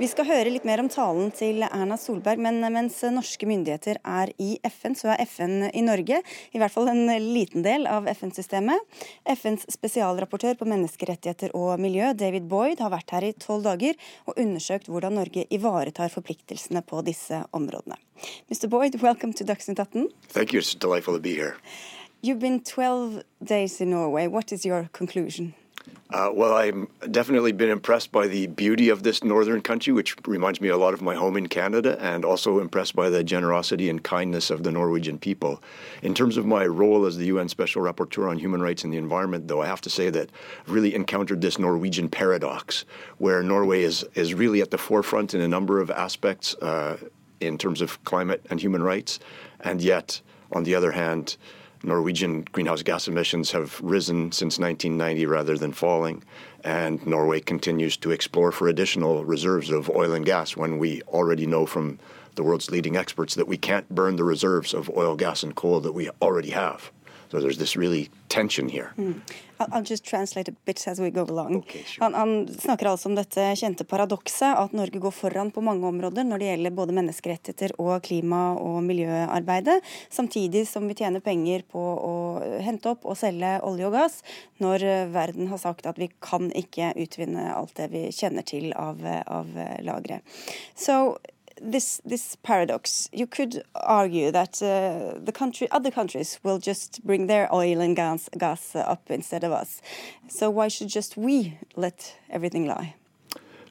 [0.00, 4.30] Vi skal høre litt mer om talen til Erna Solberg, men mens norske myndigheter er
[4.40, 6.22] i FN, så er FN i Norge.
[6.56, 7.02] I hvert fall en
[7.34, 8.80] liten del av FN-systemet.
[9.28, 14.40] FNs spesialrapportør på menneskerettigheter og miljø, David Boyd, har vært her i tolv dager og
[14.40, 18.00] undersøkt hvordan Norge ivaretar forpliktelsene på disse områdene.
[18.48, 18.70] Mr.
[18.72, 20.08] Boyd, welcome to Dagsnytt 18.
[20.32, 20.64] Thank you.
[20.64, 21.58] It's delightful to be here.
[22.24, 24.28] You've been 12 days in Norway.
[24.28, 25.52] What is your conclusion?
[26.12, 30.60] Uh, well, I've definitely been impressed by the beauty of this northern country, which reminds
[30.60, 34.02] me a lot of my home in Canada, and also impressed by the generosity and
[34.02, 35.62] kindness of the Norwegian people.
[36.02, 38.96] In terms of my role as the UN Special Rapporteur on Human Rights and the
[38.96, 40.30] Environment, though, I have to say that
[40.66, 42.84] I've really encountered this Norwegian paradox,
[43.18, 46.96] where Norway is, is really at the forefront in a number of aspects uh,
[47.38, 49.20] in terms of climate and human rights,
[49.60, 50.20] and yet,
[50.50, 51.36] on the other hand,
[51.82, 56.22] Norwegian greenhouse gas emissions have risen since 1990 rather than falling,
[56.62, 61.46] and Norway continues to explore for additional reserves of oil and gas when we already
[61.46, 61.98] know from
[62.34, 65.80] the world's leading experts that we can't burn the reserves of oil, gas, and coal
[65.80, 66.90] that we already have.
[67.30, 68.90] So there's this really tension here.
[68.98, 69.20] Mm.
[69.60, 71.56] I'll just translate a bit as we go along.
[71.56, 72.04] Okay, sure.
[72.04, 76.24] han, han, snakker altså om dette kjente paradokset at Norge går foran på mange områder
[76.26, 79.78] når det gjelder både menneskerettigheter og klima- og miljøarbeidet,
[80.10, 82.14] samtidig som vi tjener penger på å
[82.64, 84.22] hente opp og selge olje og gass,
[84.64, 89.04] når verden har sagt at vi kan ikke utvinne alt det vi kjenner til av,
[89.26, 89.54] av
[89.86, 90.22] lagre.
[90.74, 91.20] So
[91.60, 93.08] this this paradox.
[93.12, 97.94] You could argue that uh, the country, other countries, will just bring their oil and
[97.94, 99.82] gas gas up instead of us.
[100.28, 102.94] So why should just we let everything lie?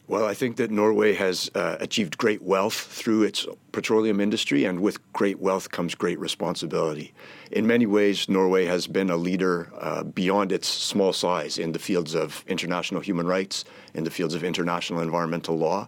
[0.09, 4.79] Well, I think that Norway has uh, achieved great wealth through its petroleum industry, and
[4.79, 7.13] with great wealth comes great responsibility.
[7.51, 11.79] In many ways, Norway has been a leader uh, beyond its small size in the
[11.79, 15.87] fields of international human rights, in the fields of international environmental law.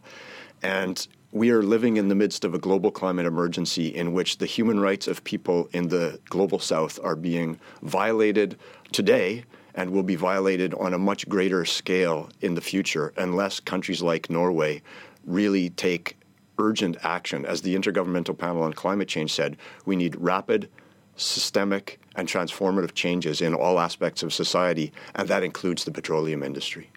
[0.61, 4.45] And we are living in the midst of a global climate emergency in which the
[4.45, 8.57] human rights of people in the global south are being violated
[8.91, 14.01] today and will be violated on a much greater scale in the future unless countries
[14.01, 14.82] like Norway
[15.25, 16.17] really take
[16.59, 17.45] urgent action.
[17.45, 19.55] As the Intergovernmental Panel on Climate Change said,
[19.86, 20.69] we need rapid,
[21.15, 26.89] systemic, and transformative changes in all aspects of society, and that includes the petroleum industry.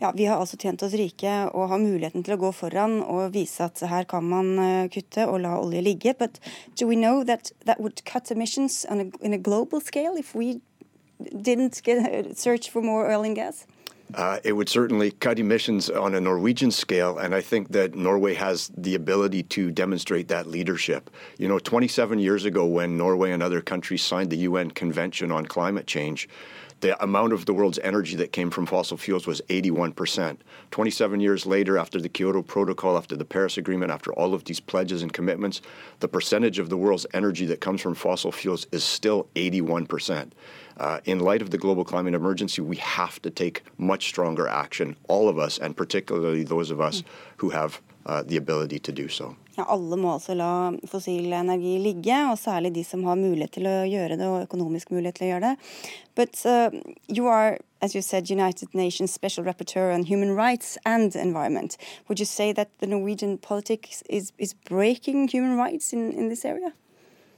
[0.00, 3.34] Ja, Vi har altså tjent oss rike og har muligheten til å gå foran og
[3.34, 6.14] vise at her kan man eh, kutte og la olje ligge.
[6.18, 6.38] But
[6.78, 10.34] do we know that that would cut emissions on a, in a global scale if
[10.34, 10.60] we
[11.18, 13.66] didn't get, search for more oil and gas?
[14.14, 18.34] Uh, it would certainly cut emissions on a Norwegian scale, and I think that Norway
[18.34, 21.10] has the ability to demonstrate that leadership.
[21.38, 25.46] You know, 27 years ago, when Norway and other countries signed the UN Convention on
[25.46, 26.28] Climate Change,
[26.84, 30.36] the amount of the world's energy that came from fossil fuels was 81%.
[30.70, 34.60] 27 years later, after the Kyoto Protocol, after the Paris Agreement, after all of these
[34.60, 35.62] pledges and commitments,
[36.00, 40.32] the percentage of the world's energy that comes from fossil fuels is still 81%.
[40.76, 44.94] Uh, in light of the global climate emergency, we have to take much stronger action,
[45.08, 47.02] all of us, and particularly those of us
[47.38, 49.34] who have uh, the ability to do so.
[49.56, 53.68] Ja, Alle må altså la fossil energi ligge, og særlig de som har mulighet til
[53.70, 55.68] å gjøre det, og økonomisk mulighet til å gjøre det.
[56.18, 56.70] But uh,
[57.08, 61.76] you are, as you said, United Nations Special Rapporteur on Human Rights and Environment.
[62.08, 66.44] Would you say that the Norwegian politics is, is breaking human rights in, in this
[66.44, 66.72] area?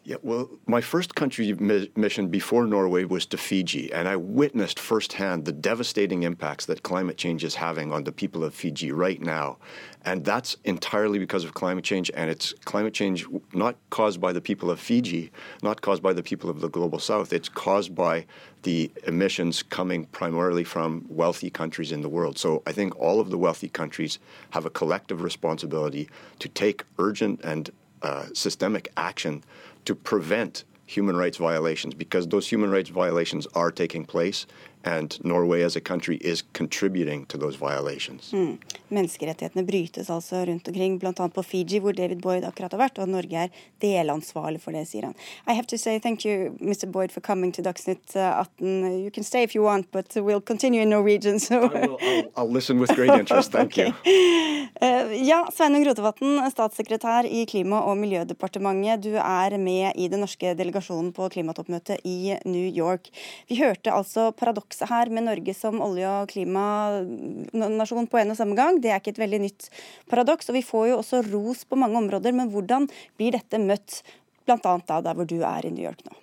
[0.07, 1.53] Yeah, well, my first country
[1.97, 7.17] mission before Norway was to Fiji, and I witnessed firsthand the devastating impacts that climate
[7.17, 9.57] change is having on the people of Fiji right now.
[10.05, 14.41] And that's entirely because of climate change, and it's climate change not caused by the
[14.41, 15.33] people of Fiji,
[15.65, 17.33] not caused by the people of the global south.
[17.33, 18.27] It's caused by
[18.63, 22.39] the emissions coming primarily from wealthy countries in the world.
[22.39, 27.41] So I think all of the wealthy countries have a collective responsibility to take urgent
[27.43, 27.71] and
[28.03, 29.43] uh, systemic action
[29.87, 34.47] to prevent human rights violations because those human rights violations are taking place
[34.87, 38.33] and Norway as a country is contributing to those violations.
[38.33, 38.59] Mm.
[38.89, 41.29] Menneskerettighetene brytes altså rundt omkring, bl.a.
[41.29, 45.09] på Fiji, hvor David Boyd akkurat har vært, og Norge er delansvarlig for det, sier
[45.09, 45.17] han.
[45.47, 46.87] I have to say thank you, Mr.
[46.87, 49.03] Boyd, for coming to Dagsnytt 18.
[49.03, 51.41] You can stay if you want, but we'll continue in Norwegian.
[51.41, 51.65] So.
[51.67, 53.53] I will, I'll, I'll listen with great interest.
[53.53, 53.93] Thank okay.
[54.05, 54.69] you.
[54.81, 59.03] Uh, ja, Sveinung Rotevatn, statssekretær i Klima- og miljødepartementet.
[59.03, 63.11] Du er med i den norske delegasjonen på klimatoppmøtet i New York.
[63.51, 68.59] Vi hørte altså paradokset her med Norge som olje- og klimanasjon på en og samme
[68.59, 68.81] gang.
[68.83, 69.71] Det er ikke et veldig nytt
[70.11, 70.51] paradoks.
[70.51, 74.03] Og vi får jo også ros på mange områder, men hvordan blir dette møtt,
[74.47, 74.79] bl.a.
[74.89, 76.17] der hvor du er i New York nå?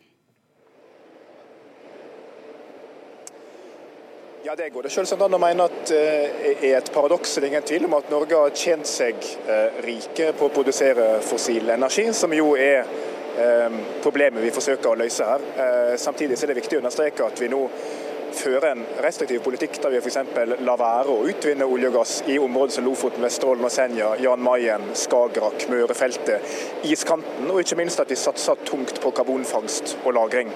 [4.45, 5.99] Ja, Det går det selvsagt an å mene at det
[6.51, 7.38] eh, er et paradoks.
[7.38, 9.16] Det er ingen tvil om at Norge har tjent seg
[9.47, 12.84] eh, rike på å produsere fossil energi, som jo er
[13.39, 15.45] eh, problemet vi forsøker å løse her.
[15.95, 17.62] Samtidig er det viktig å understreke at vi nå
[18.36, 20.17] føre en restriktiv politikk der vi f.eks.
[20.65, 24.43] lar være å utvinne olje og gass i områder som Lofoten, Vesterålen og Senja, Jan
[24.43, 26.55] Mayen, Skagerrak, Mørefeltet,
[26.89, 30.51] iskanten, og ikke minst at vi satser tungt på karbonfangst og -lagring.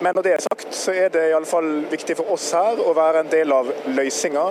[0.00, 2.80] Men når det er sagt, så er det i alle fall viktig for oss her
[2.84, 4.42] å være en del av løsninga.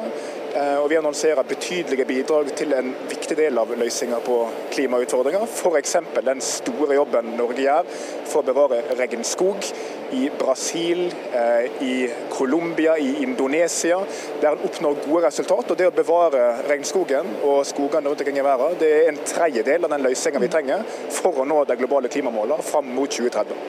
[0.56, 4.38] Eh, og vi annonserer betydelige bidrag til en viktig del av løsninga på
[4.72, 5.44] klimautfordringer.
[5.52, 5.96] F.eks.
[6.24, 7.90] den store jobben Norge gjør
[8.32, 9.68] for å bevare regnskog
[10.16, 11.96] i Brasil, eh, i
[12.32, 13.98] Colombia, i Indonesia,
[14.40, 15.74] der en oppnår gode resultat.
[15.74, 19.84] Og Det å bevare regnskogen og skogene rundt omkring i verden, det er en tredjedel
[19.84, 20.86] av den løsninga vi trenger
[21.18, 23.60] for å nå de globale klimamålene fram mot 2030.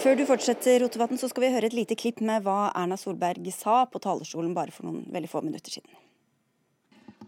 [0.00, 3.52] Før du fortsetter, Rotevatn, så skal vi høre et lite klipp med hva Erna Solberg
[3.52, 6.01] sa på talerstolen bare for noen veldig få minutter siden.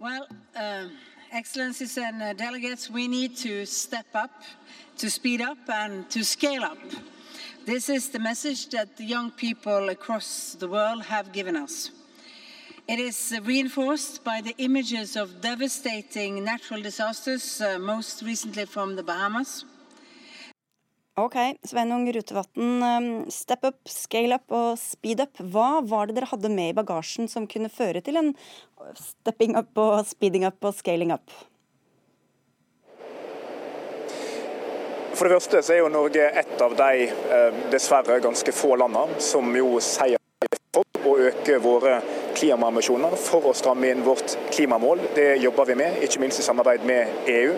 [0.00, 0.26] Well,
[0.56, 0.88] uh,
[1.30, 4.42] excellencies and uh, delegates, we need to step up,
[4.98, 6.78] to speed up and to scale up.
[7.64, 11.90] This is the message that the young people across the world have given us.
[12.88, 19.02] It is reinforced by the images of devastating natural disasters, uh, most recently from the
[19.02, 19.64] Bahamas.
[21.14, 22.82] Ok, Sveinung Rutevatn.
[22.82, 25.38] Um, step up, scale up og speed up.
[25.38, 28.32] Hva var det dere hadde med i bagasjen som kunne føre til en
[28.98, 31.30] stepping up og speeding up og scaling up?
[35.14, 39.22] For det første så er jo Norge et av de eh, dessverre ganske få landene
[39.22, 40.18] som jo sier
[40.74, 42.00] for å øke våre
[42.34, 45.12] klimaambisjoner for å stramme inn vårt klimamål.
[45.14, 47.54] Det jobber vi med, ikke minst i samarbeid med EU.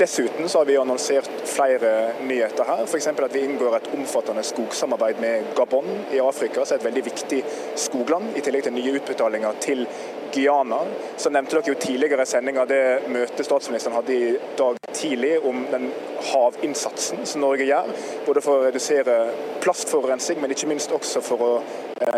[0.00, 2.84] Dessuten så har vi annonsert flere nyheter her.
[2.84, 3.06] F.eks.
[3.06, 7.40] at vi inngår et omfattende skogsamarbeid med Gabon i Afrika, som er et veldig viktig
[7.76, 9.84] skogland, i tillegg til nye utbetalinger til
[10.32, 10.78] Guyana.
[11.20, 12.80] Så nevnte dere jo tidligere i sendinga det
[13.12, 15.90] møtet statsministeren hadde i dag tidlig om den
[16.32, 17.92] havinnsatsen som Norge gjør.
[18.24, 19.20] Både for å redusere
[19.60, 21.54] plastforurensning, men ikke minst også for å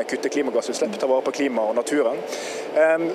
[0.09, 2.21] kutte klimagassutslipp, ta vare på klimaet og naturen.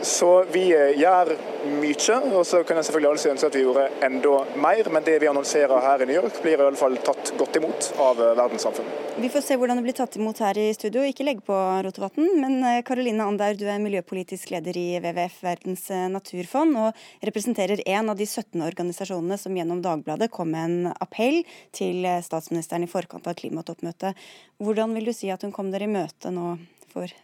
[0.02, 1.32] Så vi eh, gjør
[1.80, 2.18] mye.
[2.38, 5.30] Og så kan jeg selvfølgelig alle ønske at vi gjorde enda mer, men det vi
[5.32, 9.04] annonserer her i New York, blir i alle fall tatt godt imot av eh, verdenssamfunnet.
[9.18, 11.02] Vi får se hvordan det blir tatt imot her i studio.
[11.08, 11.56] Ikke legg på,
[11.88, 12.28] Rotevatn.
[12.38, 18.20] Men Karoline Andaur, du er miljøpolitisk leder i WWF, Verdens naturfond, og representerer en av
[18.20, 21.42] de 17 organisasjonene som gjennom Dagbladet kom med en appell
[21.76, 24.28] til statsministeren i forkant av klimatoppmøtet.
[24.62, 26.57] Hvordan vil du si at hun kom dere i møte nå
[26.98, 27.16] for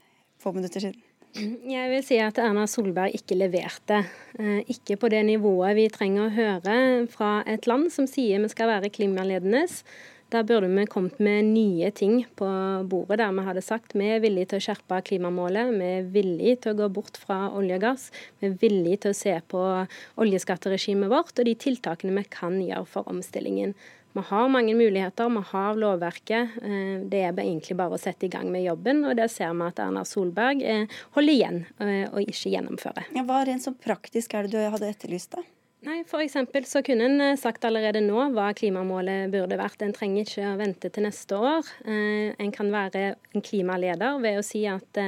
[0.44, 1.02] få minutter siden?
[1.34, 4.04] Jeg vil si at Erna Solberg ikke leverte.
[4.70, 6.76] Ikke på det nivået vi trenger å høre
[7.10, 9.66] fra et land som sier vi skal være klimaledende.
[10.34, 12.48] Da burde vi kommet med nye ting på
[12.90, 16.56] bordet der vi hadde sagt vi er villige til å skjerpe klimamålet, vi er villige
[16.64, 18.08] til å gå bort fra olje og gass,
[18.42, 19.62] vi er villige til å se på
[20.26, 23.76] oljeskatteregimet vårt og de tiltakene vi kan gjøre for omstillingen.
[24.14, 26.60] Vi har mange muligheter, vi har lovverket.
[27.10, 29.02] Det er egentlig bare å sette i gang med jobben.
[29.10, 30.62] Og der ser vi at Erna Solberg
[31.18, 31.60] holder igjen
[32.12, 33.10] og ikke gjennomfører.
[33.18, 35.42] Ja, hva rent sånn praktisk er det du hadde etterlyst, da?
[35.84, 39.82] Nei, for så kunne en sagt allerede nå hva klimamålet burde vært.
[39.84, 41.74] En trenger ikke å vente til neste år.
[41.84, 45.02] En kan være en klimaleder ved å si at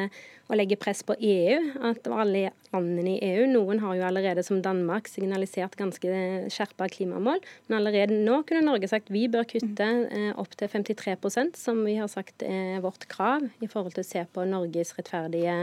[0.46, 1.58] å legge press på EU,
[1.90, 6.10] at alle landene i EU Noen har jo allerede, som Danmark, signalisert ganske
[6.54, 7.42] skjerpa klimamål.
[7.68, 9.90] Men allerede nå kunne Norge sagt vi bør kutte
[10.38, 14.26] opp til 53% som vi har sagt er vårt krav i forhold til å se
[14.36, 15.58] på Norges rettferdige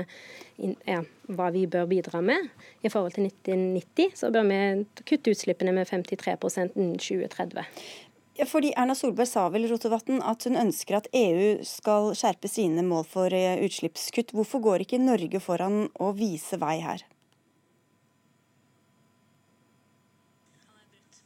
[0.58, 2.50] ja, hva vi bør bidra med.
[2.82, 4.62] I forhold til 1990 så bør vi
[5.04, 6.38] kutte utslippene med 53
[6.74, 7.66] innen 2030.
[8.48, 13.04] Fordi Erna Solberg sa vel Rotevatn, at hun ønsker at EU skal skjerpe sine mål
[13.08, 14.32] for utslippskutt.
[14.32, 17.04] Hvorfor går ikke Norge foran og viser vei her?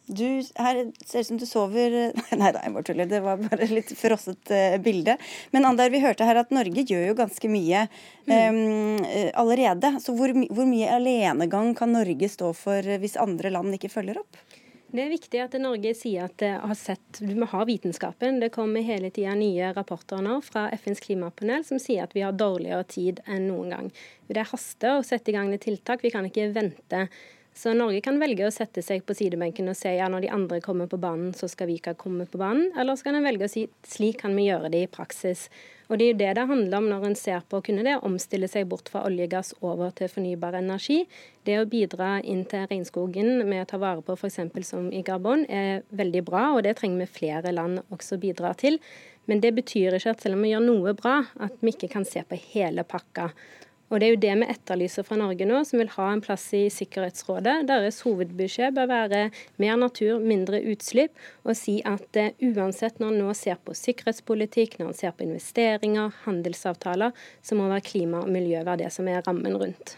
[0.07, 1.95] Du, her ser ut som du sover
[2.39, 3.09] Nei da, jeg bare tuller.
[3.11, 4.53] Det var bare litt frosset
[4.85, 5.17] bilde.
[5.55, 7.87] Men Andar, vi hørte her at Norge gjør jo ganske mye
[8.31, 9.03] um,
[9.35, 9.97] allerede.
[10.03, 14.39] Så hvor, hvor mye alenegang kan Norge stå for hvis andre land ikke følger opp?
[14.87, 18.39] Det er viktig at Norge sier at har sett, vi har vitenskapen.
[18.41, 22.37] Det kommer hele tida nye rapporter nå fra FNs klimapanel som sier at vi har
[22.39, 23.89] dårligere tid enn noen gang.
[24.31, 26.07] Det haster å sette i gang med tiltak.
[26.07, 27.09] Vi kan ikke vente.
[27.57, 30.59] Så Norge kan velge å sette seg på sidebenken og si ja, når de andre
[30.61, 32.69] kommer på banen, så skal vi ikke komme på banen.
[32.77, 35.47] Eller så kan en velge å si slik kan vi gjøre det i praksis.
[35.89, 37.97] Og Det er jo det det handler om når en ser på å kunne det
[38.05, 41.07] omstille seg bort fra oljegass over til fornybar energi.
[41.49, 44.43] Det å bidra inn til regnskogen med å ta vare på f.eks.
[44.69, 48.77] som i Gabon er veldig bra, og det trenger vi flere land også bidra til.
[49.25, 52.05] Men det betyr ikke at selv om vi gjør noe bra, at vi ikke kan
[52.05, 53.31] se på hele pakka.
[53.87, 56.49] Og Det er jo det vi etterlyser fra Norge nå, som vil ha en plass
[56.59, 57.69] i Sikkerhetsrådet.
[57.69, 59.21] Deres hovedbeskjed bør være
[59.63, 61.15] mer natur, mindre utslipp,
[61.47, 65.29] og si at uh, uansett når en nå ser på sikkerhetspolitikk, når en ser på
[65.29, 67.15] investeringer, handelsavtaler,
[67.47, 69.95] så må være klima og miljø være det som er rammen rundt.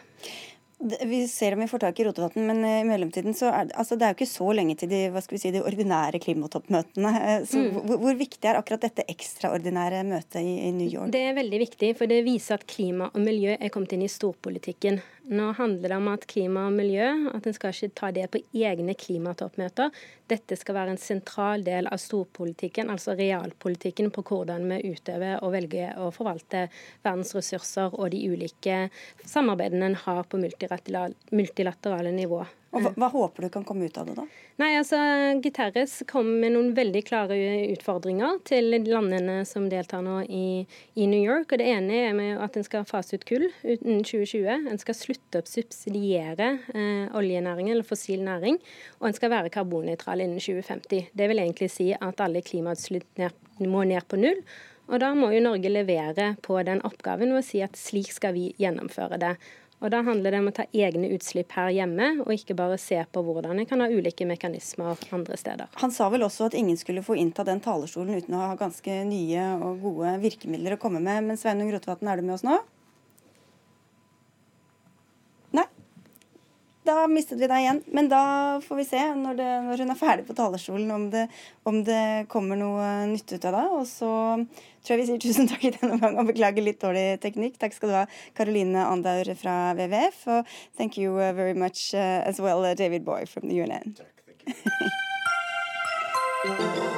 [0.78, 4.06] Vi ser om vi får tak i Rotevatn, men i mellomtiden så er altså det
[4.06, 7.12] er jo ikke så lenge til de, hva skal vi si, de ordinære klimatoppmøtene.
[7.50, 7.80] Så mm.
[7.82, 11.10] hvor, hvor, viktig er akkurat dette ekstraordinære møtet i, i, New York?
[11.14, 14.12] Det er veldig viktig, for det viser at klima og miljø er kommet inn i
[14.12, 15.00] storpolitikken.
[15.34, 18.44] Nå handler det om at klima og miljø, at en skal ikke ta det på
[18.62, 19.90] egne klimatoppmøter.
[20.28, 25.54] Dette skal være en sentral del av storpolitikken, altså realpolitikken på hvordan vi utøver og
[25.56, 26.66] velger å forvalte
[27.06, 28.84] verdens ressurser og de ulike
[29.24, 32.44] samarbeidene en har på multilaterale nivå.
[32.76, 34.26] Og hva, hva, håper du kan komme ut av det, da?
[34.60, 34.98] Nei, altså,
[35.40, 37.36] Guterres kom med noen veldig klare
[37.72, 40.66] utfordringer til landene som deltar nå i,
[40.98, 41.54] i New York.
[41.54, 44.68] og Det ene er med at en skal fase ut kull innen 2020.
[44.68, 48.60] En skal slutte å subsidiere eh, oljenæringen eller fossil næring.
[49.00, 51.12] Og en skal være karbonnøytral innen 2050.
[51.12, 53.22] Det vil egentlig si at alle klimautslipp
[53.64, 54.42] må ned på null.
[54.88, 58.50] Og da må jo Norge levere på den oppgaven og si at slik skal vi
[58.60, 59.34] gjennomføre det.
[59.78, 62.98] Og Da handler det om å ta egne utslipp her hjemme, og ikke bare se
[63.12, 65.70] på hvordan en kan ha ulike mekanismer andre steder.
[65.78, 68.96] Han sa vel også at ingen skulle få innta den talerstolen uten å ha ganske
[69.06, 71.28] nye og gode virkemidler å komme med.
[71.28, 72.58] Men Sveinung Rotevatn, er du med oss nå?
[75.54, 75.68] Nei.
[76.88, 77.80] Da mistet vi deg igjen.
[77.94, 78.22] Men da
[78.64, 81.24] får vi se når, det, når hun er ferdig på talerstolen, om det,
[81.68, 83.66] om det, kommer noe nytt ut av det.
[83.78, 84.12] Og så
[84.82, 87.54] tror jeg vi sier tusen takk i denne gang og beklager litt dårlig teknikk.
[87.60, 88.04] Takk skal du ha,
[88.38, 90.18] Caroline Andaur fra WWF.
[90.34, 90.40] Og
[90.80, 93.94] thank you uh, very much uh, as well, uh, David Boy from the UNN.
[93.98, 94.14] Takk,
[94.44, 94.54] takk.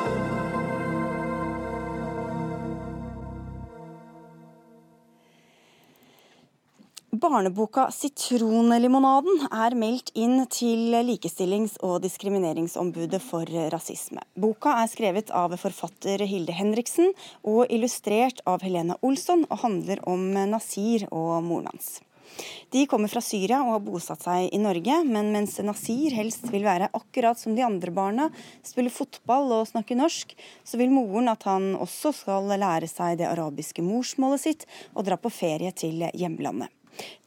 [7.11, 14.23] Barneboka 'Sitronlimonaden' er meldt inn til Likestillings- og diskrimineringsombudet for rasisme.
[14.39, 17.11] Boka er skrevet av forfatter Hilde Henriksen
[17.43, 20.23] og illustrert av Helene Olsson, og handler om
[20.55, 21.99] Nasir og moren hans.
[22.71, 26.63] De kommer fra Syria og har bosatt seg i Norge, men mens Nasir helst vil
[26.63, 28.31] være akkurat som de andre barna,
[28.63, 33.33] spille fotball og snakke norsk, så vil moren at han også skal lære seg det
[33.35, 36.71] arabiske morsmålet sitt og dra på ferie til hjemlandet.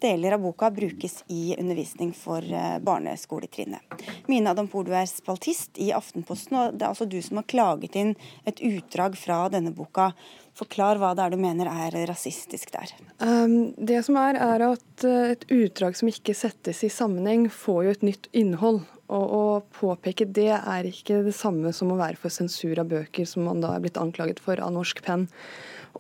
[0.04, 4.06] Deler av boka brukes i undervisning for eh, barneskoletrinnet.
[4.28, 7.98] Mina Dampour, du er spaltist i Aftenposten, og det er altså du som har klaget
[8.00, 8.16] inn
[8.50, 10.12] et utdrag fra denne boka.
[10.58, 12.92] Forklar hva det er du mener er rasistisk der.
[13.24, 17.84] Um, det som er, er at eh, et utdrag som ikke settes i sammenheng, får
[17.86, 18.84] jo et nytt innhold.
[19.14, 19.44] Og å
[19.78, 23.62] påpeke det er ikke det samme som å være for sensur av bøker, som man
[23.62, 25.28] da er blitt anklaget for av Norsk Penn.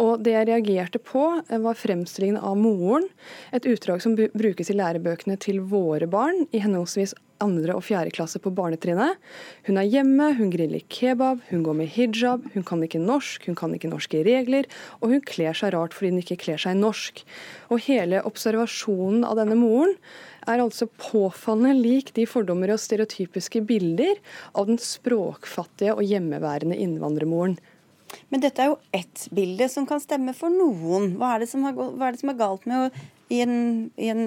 [0.02, 3.08] Og Det jeg reagerte på, eh, var fremstillingen av moren.
[3.52, 8.40] Et utdrag som brukes i lærebøkene til våre barn i henholdsvis andre og fjerde klasse
[8.40, 9.20] på barnetrinnet.
[9.68, 13.56] Hun er hjemme, hun griller kebab, hun går med hijab, hun kan ikke norsk, hun
[13.56, 14.66] kan ikke norske regler,
[15.02, 17.24] og hun kler seg rart fordi hun ikke kler seg norsk.
[17.70, 19.98] Og hele observasjonen av denne moren
[20.48, 24.20] er altså påfallende lik de fordommer og stereotypiske bilder
[24.54, 27.58] av den språkfattige og hjemmeværende innvandrermoren.
[28.30, 31.16] Men dette er jo ett bilde som kan stemme for noen.
[31.18, 31.78] Hva er det som er,
[32.14, 33.56] det som er galt med å i en,
[33.98, 34.26] i en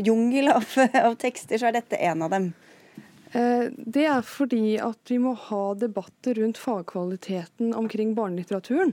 [0.00, 0.64] jungel av,
[1.02, 2.52] av tekster, så er dette en av dem?
[3.32, 8.92] Eh, det er fordi at vi må ha debatter rundt fagkvaliteten omkring barnelitteraturen.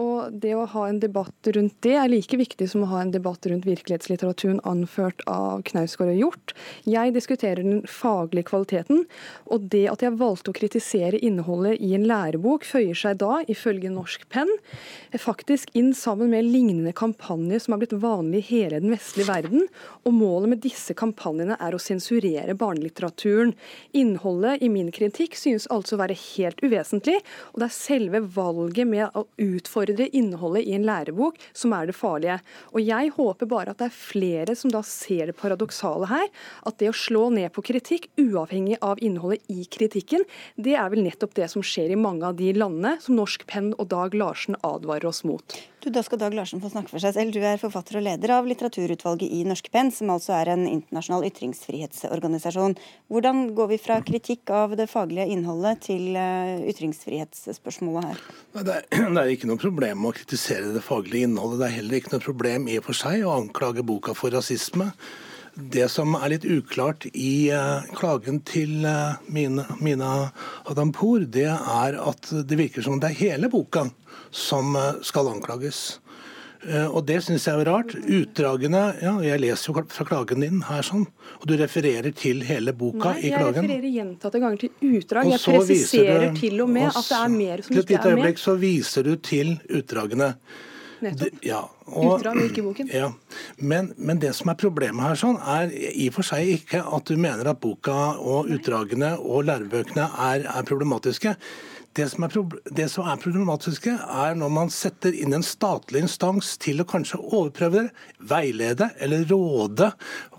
[0.00, 3.12] Og det å ha en debatt rundt det er like viktig som å ha en
[3.14, 6.54] debatt rundt virkelighetslitteraturen anført av Knausgård og Hjort.
[6.88, 9.04] Jeg diskuterer den faglige kvaliteten,
[9.46, 13.92] og det at jeg valgte å kritisere innholdet i en lærebok, føyer seg da, ifølge
[13.94, 14.50] Norsk Penn,
[15.20, 19.68] faktisk inn sammen med lignende kampanjer som har blitt vanlig i hele den vestlige verden.
[20.02, 23.54] Og målet med disse kampanjene er å sensurere barnelitteraturen.
[23.96, 27.18] Innholdet i min kritikk synes altså å være helt uvesentlig,
[27.52, 31.96] og det er selve valget med å utfordre innholdet i en lærebok som er det
[31.98, 32.38] farlige.
[32.72, 36.26] Og Jeg håper bare at det er flere som da ser det paradoksale her.
[36.68, 40.24] At det å slå ned på kritikk, uavhengig av innholdet i kritikken,
[40.56, 43.72] det er vel nettopp det som skjer i mange av de landene som Norsk Penn
[43.78, 45.56] og Dag Larsen advarer oss mot.
[45.84, 47.32] Du, Da skal Dag Larsen få snakke for seg selv.
[47.34, 51.26] Du er forfatter og leder av litteraturutvalget i Norsk Penn, som altså er en internasjonal
[51.28, 52.76] ytringsfrihetsorganisasjon.
[53.12, 58.24] Hvordan går vi fra kritikk av det faglige innholdet til eh, ytringsfrihetsspørsmålet her?
[58.56, 61.60] Det er, det er ikke noe problem å kritisere det faglige innholdet.
[61.62, 64.90] Det er heller ikke noe problem i og for seg å anklage boka for rasisme.
[65.54, 70.32] Det som er litt uklart i uh, klagen til uh, Mina, Mina
[70.66, 73.84] Adampour, det er at det virker som det er hele boka
[74.34, 76.00] som uh, skal anklages.
[76.64, 77.94] Og Det syns jeg er rart.
[77.94, 81.04] Utdragene ja, Jeg leser jo fra klagen din her, sånn,
[81.40, 83.66] og du refererer til hele boka Nei, i klagen.
[83.66, 85.32] Jeg refererer gjentatte ganger til utdrag.
[85.34, 87.82] Jeg presiserer du, til og med at det er mer som ikke er med.
[87.84, 90.30] Et lite øyeblikk så viser du til utdragene.
[91.04, 91.44] Nettopp.
[91.44, 91.60] Ja,
[91.90, 92.90] og, Utdrag ikke i boken.
[92.94, 93.10] Ja.
[93.58, 97.10] Men, men, det som er problemet her, sånn, er i og for seg ikke at
[97.10, 101.34] du mener at boka og utdragene og lærebøkene er, er problematiske.
[101.94, 102.34] Det som, er,
[102.74, 107.20] det som er problematiske, er når man setter inn en statlig instans til å kanskje
[107.22, 107.84] overprøve
[108.18, 109.92] veilede eller råde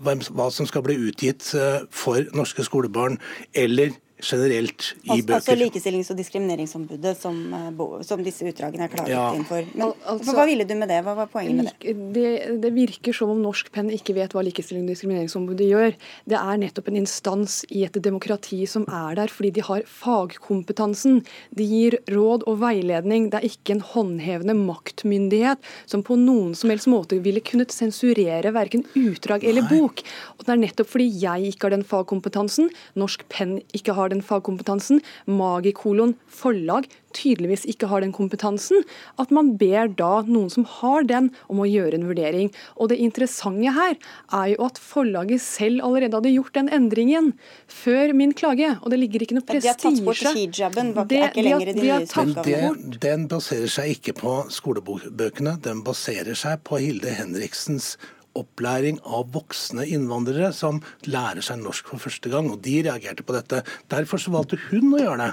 [0.04, 3.16] hva som skal bli utgitt eh, for norske skolebarn,
[3.56, 5.36] eller generelt i altså, bøker.
[5.36, 9.26] Altså Likestillings- og diskrimineringsombudet, som, eh, som, disse utdragene er klaget ja.
[9.36, 9.66] inn for.
[9.74, 11.02] Men altså, hva ville du med det?
[11.04, 11.94] Hva var poenget med det?
[12.14, 12.60] det?
[12.62, 12.72] det?
[12.76, 15.96] virker som om Norsk Penn ikke vet hva Likestillings- og diskrimineringsombudet gjør.
[16.28, 21.22] Det er nettopp en instans i et demokrati som er der fordi de har fagkompetansen.
[21.56, 23.28] De gir råd og veiledning.
[23.32, 28.52] Det er ikke en håndhevende maktmyndighet som på noen som helst måte ville kunnet sensurere
[28.56, 29.76] verken utdrag eller Nei.
[29.76, 30.02] bok.
[30.38, 34.14] Og Det er nettopp fordi jeg ikke har den fagkompetansen, Norsk Penn ikke har har
[34.14, 38.84] den fagkompetansen, Magikolon forlag tydeligvis ikke har den kompetansen,
[39.20, 42.52] at man ber da noen som har den, om å gjøre en vurdering.
[42.76, 47.32] Og Det interessante her er jo at forlaget selv allerede hadde gjort den endringen
[47.72, 48.74] før min klage.
[48.82, 51.72] Og det ligger ikke noe prestisje De har tatt bort hijaben, Det, er ikke lenger
[51.72, 53.00] i de har tatt kort.
[53.06, 57.94] Den baserer seg ikke på skolebøkene, den baserer seg på Hilde Henriksens
[58.38, 62.50] opplæring av voksne innvandrere som lærer seg norsk for første gang.
[62.52, 63.64] Og de reagerte på dette.
[63.92, 65.32] Derfor så valgte hun å gjøre det.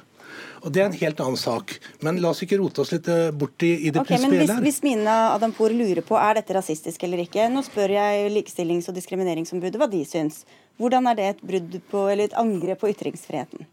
[0.64, 1.76] Og Det er en helt annen sak.
[2.06, 4.60] Men la oss ikke rote oss litt eh, bort i, i det okay, prinsipielle.
[4.64, 8.88] Hvis, hvis Mina Adampour lurer på er dette rasistisk eller ikke, nå spør jeg Likestillings-
[8.90, 10.44] og diskrimineringsombudet hva de syns.
[10.82, 13.68] Hvordan er det et brudd på, eller et angrep på ytringsfriheten?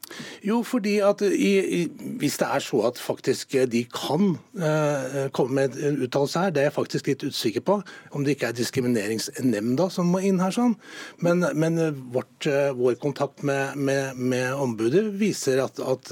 [0.44, 1.80] Jo, fordi at i, i,
[2.20, 6.62] Hvis det er så at faktisk de kan eh, komme med en uttalelse her, det
[6.62, 7.80] er jeg faktisk litt usikker på.
[8.12, 10.52] Om det ikke er diskrimineringsnemnda som må inn her.
[10.52, 10.76] sånn.
[11.24, 11.80] Men, men
[12.12, 16.10] vårt, uh, vår kontakt med, med, med, ombudet viser at, at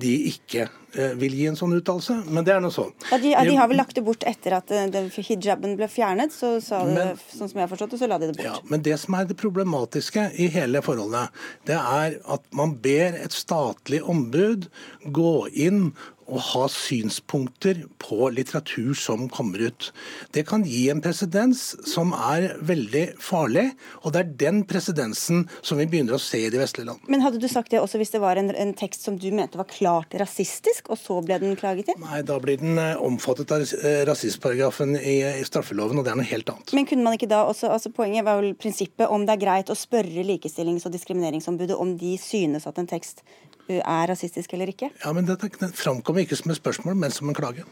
[0.00, 0.80] de ikke eh,
[1.20, 2.16] vil gi en sånn uttalelse.
[2.28, 2.92] Men det er nå sånn.
[3.10, 6.56] Ja, de, de, har vel lagt det bort etter at den hijaben ble fjernet, så
[6.64, 8.46] sa det, sånn som jeg har forstått det, så la de det bort.
[8.46, 11.34] Ja, men det som er det problematiske i hele forholdet,
[11.68, 14.68] det er at man ber et statlig ombud
[15.14, 15.92] gå inn
[16.26, 19.90] å ha synspunkter på litteratur som kommer ut.
[20.34, 23.70] Det kan gi en presedens som er veldig farlig,
[24.02, 27.04] og det er den presedensen som vi begynner å se i de vestlige land.
[27.10, 29.58] Men hadde du sagt det også hvis det var en, en, tekst som du mente
[29.60, 32.00] var klart rasistisk, og så ble den klaget til?
[32.02, 36.20] Nei, da blir den eh, omfattet av eh, rasistparagrafen i, i straffeloven, og det er
[36.20, 36.74] noe helt annet.
[36.76, 39.70] Men kunne man ikke da også, altså Poenget var vel prinsippet om det er greit
[39.70, 43.22] å spørre Likestillings- og diskrimineringsombudet om de synes at en tekst
[43.68, 44.90] er rasistisk eller ikke?
[45.04, 47.64] Ja, men Dette det framkommer ikke som et spørsmål, men som en klage.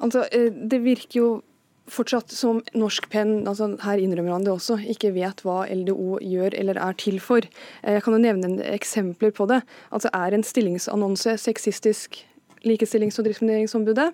[0.00, 1.42] Altså, eh, Det virker jo
[1.88, 6.54] fortsatt som Norsk Penn, altså her innrømmer han det også, ikke vet hva LDO gjør
[6.58, 7.42] eller er til for.
[7.82, 9.62] Eh, jeg kan jo nevne eksempler på det.
[9.90, 12.24] Altså Er en stillingsannonse sexistisk
[12.64, 14.12] Likestillings- og diskrimineringsombudet?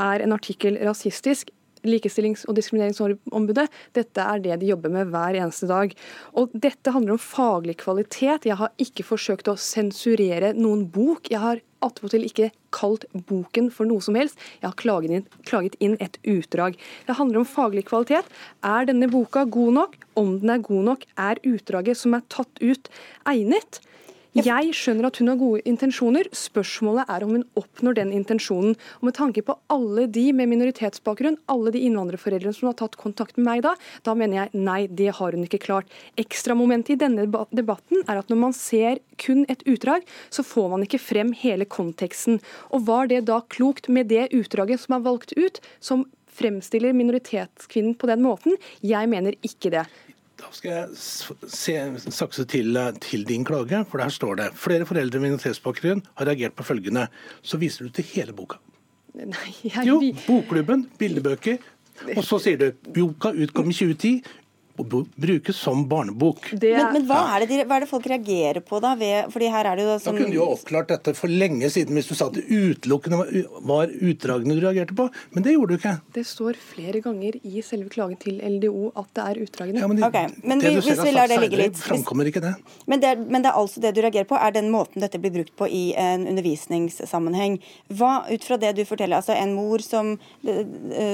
[0.00, 1.50] Er en artikkel rasistisk?
[1.86, 3.68] Likestillings- og diskrimineringsombudet.
[3.96, 5.94] Dette er det de jobber med hver eneste dag.
[6.34, 8.48] Og Dette handler om faglig kvalitet.
[8.48, 11.30] Jeg har ikke forsøkt å sensurere noen bok.
[11.30, 14.38] Jeg har attpåtil ikke kalt boken for noe som helst.
[14.60, 16.78] Jeg har klaget inn, klaget inn, et utdrag.
[17.06, 18.26] Det handler om faglig kvalitet.
[18.66, 19.98] Er denne boka god nok?
[20.18, 22.90] Om den er god nok, er utdraget som er tatt ut,
[23.30, 23.80] egnet?
[24.36, 26.28] Jeg skjønner at hun har gode intensjoner.
[26.36, 28.74] Spørsmålet er om hun oppnår den intensjonen.
[29.00, 33.38] Og Med tanke på alle de med minoritetsbakgrunn, alle de innvandrerforeldrene som har tatt kontakt
[33.38, 33.72] med meg da,
[34.04, 35.88] da mener jeg nei, det har hun ikke klart.
[36.20, 40.84] Ekstramomentet i denne debatten er at når man ser kun et utdrag, så får man
[40.84, 42.42] ikke frem hele konteksten.
[42.68, 47.96] Og Var det da klokt med det utdraget som er valgt ut, som fremstiller minoritetskvinnen
[47.98, 48.60] på den måten?
[48.84, 49.88] Jeg mener ikke det.
[50.38, 50.88] Da skal jeg
[51.50, 51.74] se,
[52.14, 56.54] sakse til, til, din klage, for der står det flere foreldre med minoritetsbakgrunn har reagert
[56.54, 57.08] på følgende.
[57.42, 58.60] Så viser du til hele boka.
[59.18, 59.86] Nei, jeg...
[59.88, 61.58] Jo, Bokklubben, bildebøker.
[62.14, 64.12] Og så sier du boka utkom i 2010
[64.84, 66.50] brukes som barnebok.
[66.52, 68.94] Det, men, men hva, er det, hva, er det, folk reagerer på da?
[68.98, 70.16] Ved, fordi her er det jo som...
[70.16, 73.44] Da kunne du jo oppklart dette for lenge siden hvis du sa at det utelukkende
[73.68, 75.94] var, utdragene du reagerte på, men det gjorde du ikke.
[76.14, 79.82] Det står flere ganger i selve klagen til LDO at det er utdragene.
[79.82, 81.80] Ja, men, det, okay, men det vi, du ser hvis vi lar det ligge litt
[81.82, 82.54] framkommer ikke det.
[82.90, 85.20] Men det, er, men det er altså det du reagerer på, er den måten dette
[85.22, 87.58] blir brukt på i en undervisningssammenheng.
[87.98, 90.14] Hva, ut fra det du forteller, altså en mor som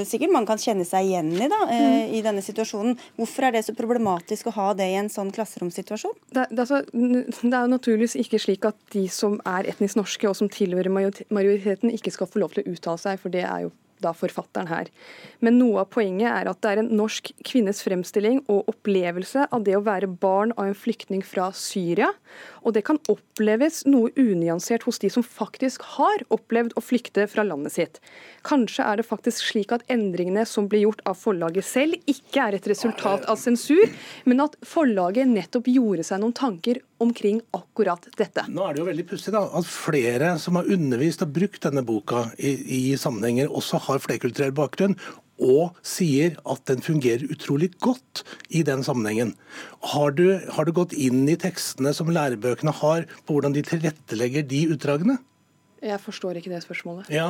[0.05, 2.13] sikkert man kan kjenne seg igjen i da, mm.
[2.15, 6.13] i denne situasjonen, hvorfor er det så problematisk å ha det i en sånn klasseromsituasjon?
[6.29, 10.29] Det, det, altså, det er jo naturligvis ikke slik at de som er etnisk norske
[10.29, 13.65] og som tilhører majoriteten, ikke skal få lov til å uttale seg, for det er
[13.67, 13.73] jo
[14.03, 14.89] da forfatteren her.
[15.43, 19.65] Men noe av poenget er at det er en norsk kvinnes fremstilling og opplevelse av
[19.67, 22.11] det å være barn av en flyktning fra Syria.
[22.65, 27.45] Og det kan oppleves noe unyansert hos de som faktisk har opplevd å flykte fra
[27.47, 28.01] landet sitt.
[28.47, 32.57] Kanskje er det faktisk slik at endringene som blir gjort av forlaget selv, ikke er
[32.57, 33.85] et resultat av sensur,
[34.25, 38.45] men at forlaget nettopp gjorde seg noen tanker omkring akkurat dette.
[38.51, 42.29] Nå er det jo veldig pussig at flere som har undervist og brukt denne boka
[42.37, 44.97] i, i sammenhenger, også har flerkulturell bakgrunn
[45.43, 48.23] og sier at den fungerer utrolig godt
[48.55, 49.33] i den sammenhengen.
[49.91, 54.47] Har du, har du gått inn i tekstene som lærebøkene har, på hvordan de tilrettelegger
[54.47, 55.17] de utdragene?
[55.85, 57.09] Jeg forstår ikke det spørsmålet.
[57.13, 57.27] Ja,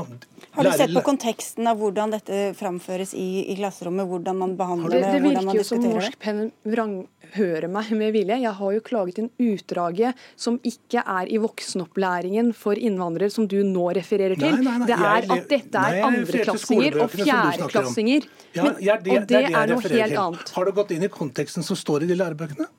[0.55, 4.07] har du sett på konteksten av hvordan dette framføres i, i klasserommet?
[4.07, 5.01] Hvordan man behandler det?
[5.03, 8.37] Det, det virker jo som Norsk Penn vranghører meg med vilje.
[8.45, 13.57] Jeg har jo klaget inn utdraget som ikke er i voksenopplæringen for innvandrere, som du
[13.67, 14.55] nå refererer til.
[14.55, 18.31] Nei, nei, nei, det er at dette er andreklassinger og fjerdeklassinger.
[18.55, 20.55] Ja, ja, det, og det, det er, det er noe helt annet.
[20.55, 22.71] Har du gått inn i konteksten som står i de lærebøkene?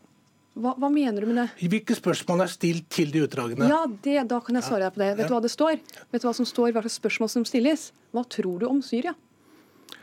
[0.57, 1.69] Hva, hva, mener du med det?
[1.69, 3.69] Hvilke spørsmål er stilt til de utdragene?
[3.69, 5.13] Ja, det, Da kan jeg svare deg på det.
[5.19, 5.77] Vet du hva det står?
[6.15, 7.91] Vet du hva som står, hva slags spørsmål som stilles?
[8.17, 9.13] Hva tror du om Syria?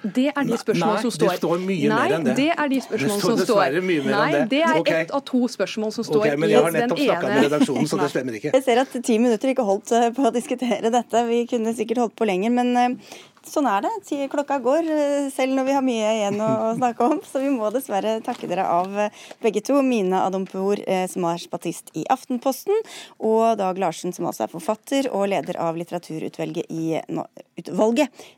[0.03, 1.29] Det er de spørsmålene som står.
[1.29, 2.33] Nei, det står mye Nei, mer enn det.
[2.35, 3.75] det er de spørsmålene som står.
[3.87, 4.47] Mye mer Nei, enn det.
[4.51, 5.03] det er okay.
[5.05, 7.99] ett av to spørsmål som står okay, men jeg har nettopp snakka med redaksjonen, så
[8.01, 8.51] det stemmer ikke.
[8.57, 11.23] Jeg ser at ti minutter ikke holdt eh, på å diskutere dette.
[11.29, 12.51] Vi kunne sikkert holdt på lenger.
[12.51, 13.15] Men eh,
[13.49, 13.91] sånn er det.
[14.31, 17.19] Klokka går, eh, selv når vi har mye igjen å snakke om.
[17.27, 19.09] Så vi må dessverre takke dere av eh,
[19.41, 19.81] begge to.
[19.83, 22.75] Mina Adampour, eh, som er spatist i Aftenposten,
[23.19, 26.99] og Dag Larsen, som også er forfatter og leder av litteraturutvalget i,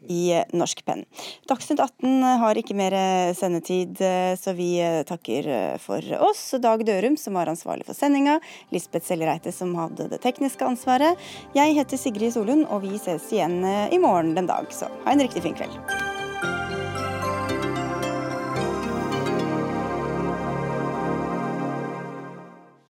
[0.10, 0.22] i
[0.54, 1.06] Norsk Penn.
[1.48, 2.96] Dagsnytt 18 har ikke mer
[3.38, 3.98] sendetid,
[4.40, 6.44] så vi takker for oss.
[6.62, 8.40] Dag Dørum, som var ansvarlig for sendinga.
[8.74, 11.20] Lisbeth Sellereite, som hadde det tekniske ansvaret.
[11.56, 14.72] Jeg heter Sigrid Solund, og vi ses igjen i morgen den dag.
[14.74, 16.15] Så ha en riktig fin kveld.